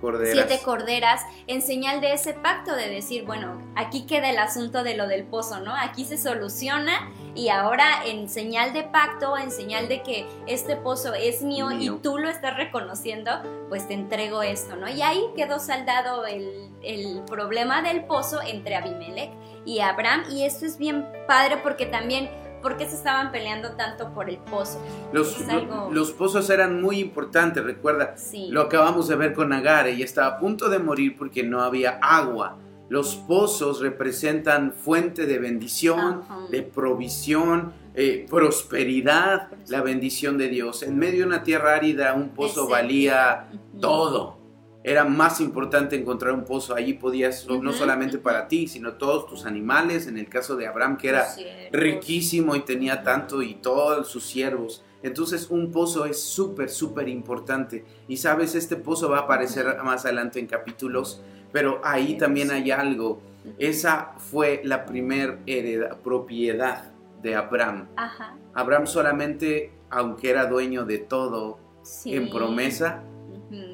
[0.00, 0.32] Corderas.
[0.32, 4.96] siete corderas en señal de ese pacto de decir, bueno, aquí queda el asunto de
[4.96, 5.74] lo del pozo, ¿no?
[5.74, 11.14] Aquí se soluciona y ahora en señal de pacto, en señal de que este pozo
[11.14, 11.94] es mío, Mío.
[11.94, 13.30] y tú lo estás reconociendo,
[13.68, 14.88] pues te entrego esto, ¿no?
[14.88, 19.30] Y ahí quedó saldado el, el problema del pozo entre Abimelech
[19.64, 22.30] y Abraham y esto es bien padre porque también,
[22.62, 24.80] ¿por qué se estaban peleando tanto por el pozo?
[25.12, 28.16] Los, algo- los pozos eran muy importantes, recuerda.
[28.16, 28.48] Sí.
[28.50, 31.98] Lo acabamos de ver con Agar, ella estaba a punto de morir porque no había
[32.00, 32.56] agua.
[32.88, 36.38] Los pozos representan fuente de bendición, Ajá.
[36.50, 40.82] de provisión, eh, prosperidad, la bendición de Dios.
[40.82, 43.48] En medio de una tierra árida, un pozo valía
[43.80, 44.36] todo.
[44.84, 46.76] Era más importante encontrar un pozo.
[46.76, 50.06] Allí podías, no solamente para ti, sino todos tus animales.
[50.06, 51.26] En el caso de Abraham, que era
[51.72, 54.84] riquísimo y tenía tanto y todos sus siervos.
[55.02, 57.84] Entonces un pozo es súper, súper importante.
[58.06, 61.20] Y sabes, este pozo va a aparecer más adelante en capítulos,
[61.56, 63.18] pero ahí también hay algo.
[63.58, 66.92] Esa fue la primer hereda- propiedad
[67.22, 67.88] de Abraham.
[67.96, 68.36] Ajá.
[68.52, 72.14] Abraham solamente, aunque era dueño de todo Sí.
[72.14, 73.02] en promesa,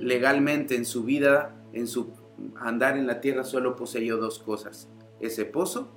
[0.00, 2.12] legalmente en su vida, en su
[2.60, 4.88] andar en la tierra, solo poseyó dos cosas.
[5.18, 5.88] Ese pozo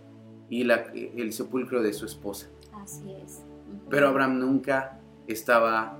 [0.49, 2.47] y la- el sepulcro de su esposa.
[2.73, 3.43] Así es.
[3.91, 5.99] Pero Abraham nunca estaba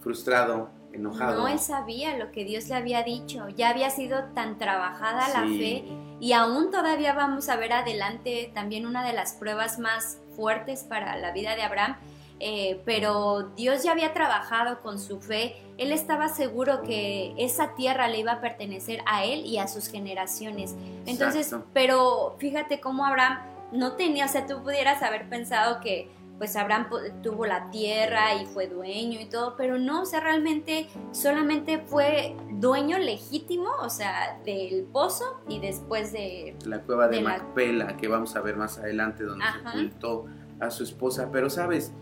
[0.00, 1.42] frustrado, enojado.
[1.42, 3.48] No, él sabía lo que Dios le había dicho.
[3.50, 5.84] Ya había sido tan trabajada la fe
[6.20, 11.16] y aún todavía vamos a ver adelante también una de las pruebas más fuertes para
[11.16, 11.96] la vida de Abraham.
[12.40, 15.56] eh, pero Dios ya había trabajado con su fe.
[15.78, 19.86] Él estaba seguro que esa tierra le iba a pertenecer a él y a sus
[19.88, 20.74] generaciones.
[21.06, 21.68] Entonces, Exacto.
[21.72, 23.38] pero fíjate cómo Abraham
[23.72, 26.88] no tenía, o sea, tú pudieras haber pensado que pues Abraham
[27.22, 32.36] tuvo la tierra y fue dueño y todo, pero no, o sea, realmente solamente fue
[32.52, 36.56] dueño legítimo, o sea, del pozo y después de...
[36.66, 39.60] La cueva de, de la- Macpela, que vamos a ver más adelante, donde Ajá.
[39.72, 40.26] se ocultó
[40.60, 41.30] a su esposa.
[41.32, 41.92] Pero sabes.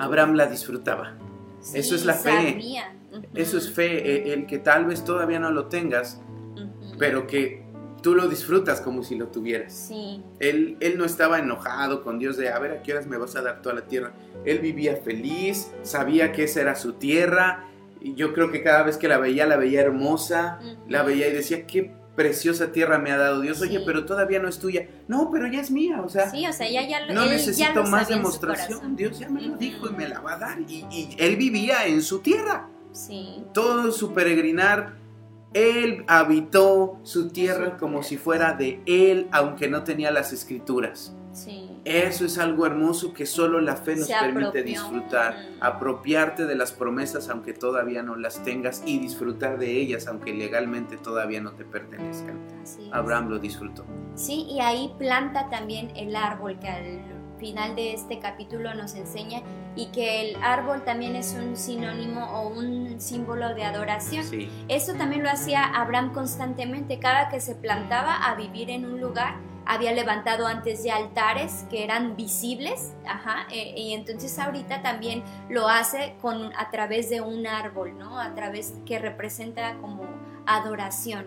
[0.00, 1.16] Abraham la disfrutaba.
[1.74, 2.58] eso es la fe.
[3.12, 3.22] Ujú.
[3.34, 6.20] Eso es fe, eh, el que tal vez todavía no lo tengas,
[6.98, 7.64] pero que
[8.08, 9.72] tú lo disfrutas como si lo tuvieras.
[9.74, 13.18] Sí, Él, él no estaba enojado con Dios de, a ver, ¿a qué horas me
[13.18, 14.12] vas a dar toda la tierra?
[14.46, 17.66] Él vivía feliz, sabía que esa era su tierra.
[18.00, 20.76] Y yo creo que cada vez que la veía, la veía hermosa, Ujú.
[20.88, 23.60] la veía y decía, qué preciosa tierra me ha dado Dios.
[23.60, 23.82] Oye, Sí.
[23.84, 24.88] pero todavía no es tuya.
[25.06, 27.32] No, pero ya es mía, o sea, sí, o sea, ya, ya, no él ya
[27.34, 28.96] necesito lo más demostración.
[28.96, 30.60] Dios ya me lo dijo y me la va a dar.
[30.62, 32.68] Y, y él vivía en su tierra.
[32.92, 34.94] Sí, Todo su peregrinar
[35.54, 41.14] Él habitó su tierra como si fuera de Él, aunque no tenía las escrituras.
[41.84, 47.28] Eso es algo hermoso que solo la fe nos permite disfrutar, apropiarte de las promesas
[47.28, 52.38] aunque todavía no las tengas y disfrutar de ellas aunque legalmente todavía no te pertenezcan.
[52.92, 53.84] Abraham lo disfrutó.
[54.14, 59.42] Sí, y ahí planta también el árbol que al final de este capítulo nos enseña
[59.76, 64.26] y que el árbol también es un sinónimo o un símbolo de adoración.
[64.68, 69.36] Eso también lo hacía Abraham constantemente, cada que se plantaba a vivir en un lugar
[69.68, 75.68] había levantado antes de altares que eran visibles, ajá, eh, y entonces ahorita también lo
[75.68, 78.18] hace con, a través de un árbol, ¿no?
[78.18, 80.04] A través que representa como
[80.48, 81.26] adoración.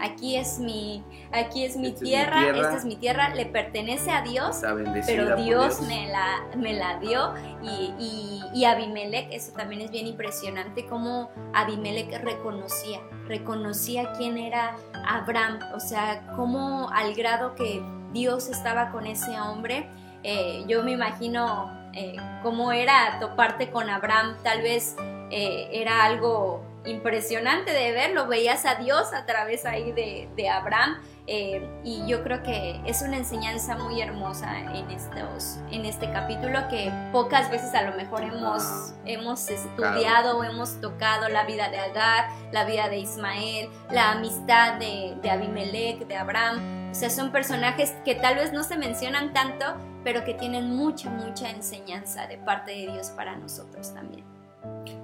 [0.00, 4.60] aquí es mi, aquí es mi, tierra, esta es mi tierra, le pertenece a Dios,
[5.06, 7.32] pero Dios, Me, la, me la dio
[7.62, 14.76] y, y, y, Abimelech, eso también es bien impresionante, como Abimelech reconocía, reconocía quién era
[15.06, 17.80] Abraham, o sea, como al grado que
[18.12, 19.88] Dios estaba con ese hombre,
[20.24, 24.96] eh, yo me imagino eh, cómo era toparte con Abraham, tal vez
[25.30, 31.00] eh, era algo impresionante de ver, lo veías a Dios a través ahí de, Abraham
[31.26, 36.66] eh, y yo creo que es una enseñanza muy hermosa en, estos, en este capítulo
[36.68, 41.78] que pocas veces a lo mejor hemos, hemos estudiado o hemos tocado la vida de
[41.78, 46.90] Agar, la vida de Ismael, la amistad de, de Abimelech, de Abraham.
[46.90, 49.66] O sea, son personajes que tal vez no se mencionan tanto,
[50.02, 54.24] pero que tienen mucha, mucha enseñanza de parte de Dios para nosotros también.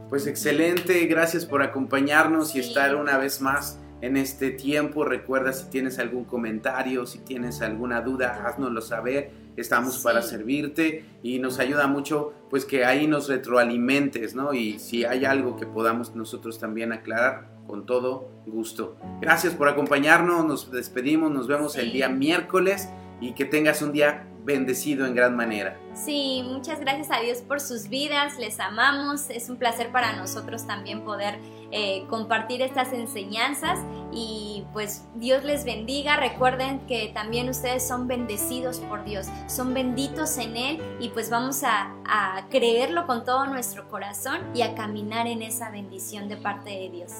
[0.09, 5.05] Pues excelente, gracias por acompañarnos y estar una vez más en este tiempo.
[5.05, 9.31] Recuerda si tienes algún comentario, si tienes alguna duda, háznoslo saber.
[9.57, 14.55] Estamos para servirte y nos ayuda mucho pues que ahí nos retroalimentes, ¿no?
[14.55, 18.97] Y si hay algo que podamos nosotros también aclarar, con todo gusto.
[19.21, 22.89] Gracias por acompañarnos, nos despedimos, nos vemos el día miércoles
[23.21, 25.79] y que tengas un día bendecido en gran manera.
[25.93, 30.67] Sí, muchas gracias a Dios por sus vidas, les amamos, es un placer para nosotros
[30.67, 31.39] también poder
[31.73, 33.81] eh, compartir estas enseñanzas
[34.13, 40.39] y pues Dios les bendiga, recuerden que también ustedes son bendecidos por Dios, son benditos
[40.39, 45.27] en Él y pues vamos a, a creerlo con todo nuestro corazón y a caminar
[45.27, 47.13] en esa bendición de parte de Dios.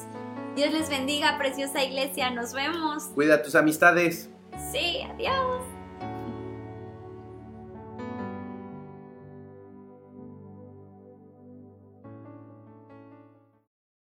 [0.55, 3.03] Dios les bendiga, preciosa iglesia, nos vemos.
[3.13, 4.29] Cuida tus amistades.
[4.71, 5.76] Sí, adiós.